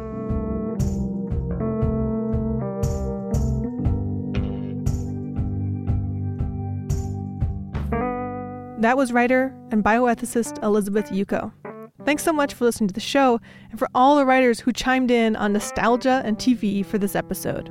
[8.82, 11.52] That was writer and bioethicist Elizabeth Yuko.
[12.04, 15.08] Thanks so much for listening to the show and for all the writers who chimed
[15.08, 17.70] in on nostalgia and TV for this episode.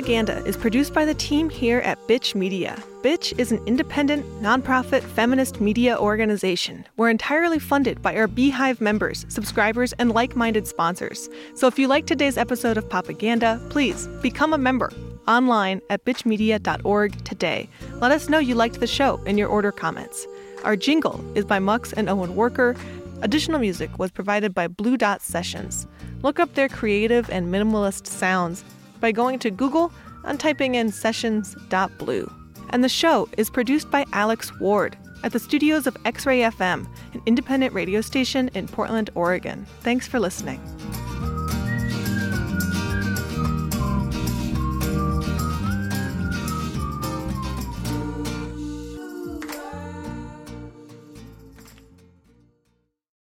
[0.00, 2.82] Popaganda is produced by the team here at Bitch Media.
[3.02, 6.86] Bitch is an independent, nonprofit feminist media organization.
[6.96, 11.28] We're entirely funded by our Beehive members, subscribers, and like minded sponsors.
[11.54, 14.90] So if you like today's episode of Popaganda, please become a member
[15.28, 17.68] online at bitchmedia.org today.
[17.96, 20.26] Let us know you liked the show in your order comments.
[20.64, 22.74] Our jingle is by Mux and Owen Worker.
[23.20, 25.86] Additional music was provided by Blue Dot Sessions.
[26.22, 28.64] Look up their creative and minimalist sounds
[29.00, 29.92] by going to Google
[30.24, 32.32] and typing in sessions.blue.
[32.70, 36.86] And the show is produced by Alex Ward at the studios of X Ray FM,
[37.14, 39.66] an independent radio station in Portland, Oregon.
[39.80, 40.60] Thanks for listening.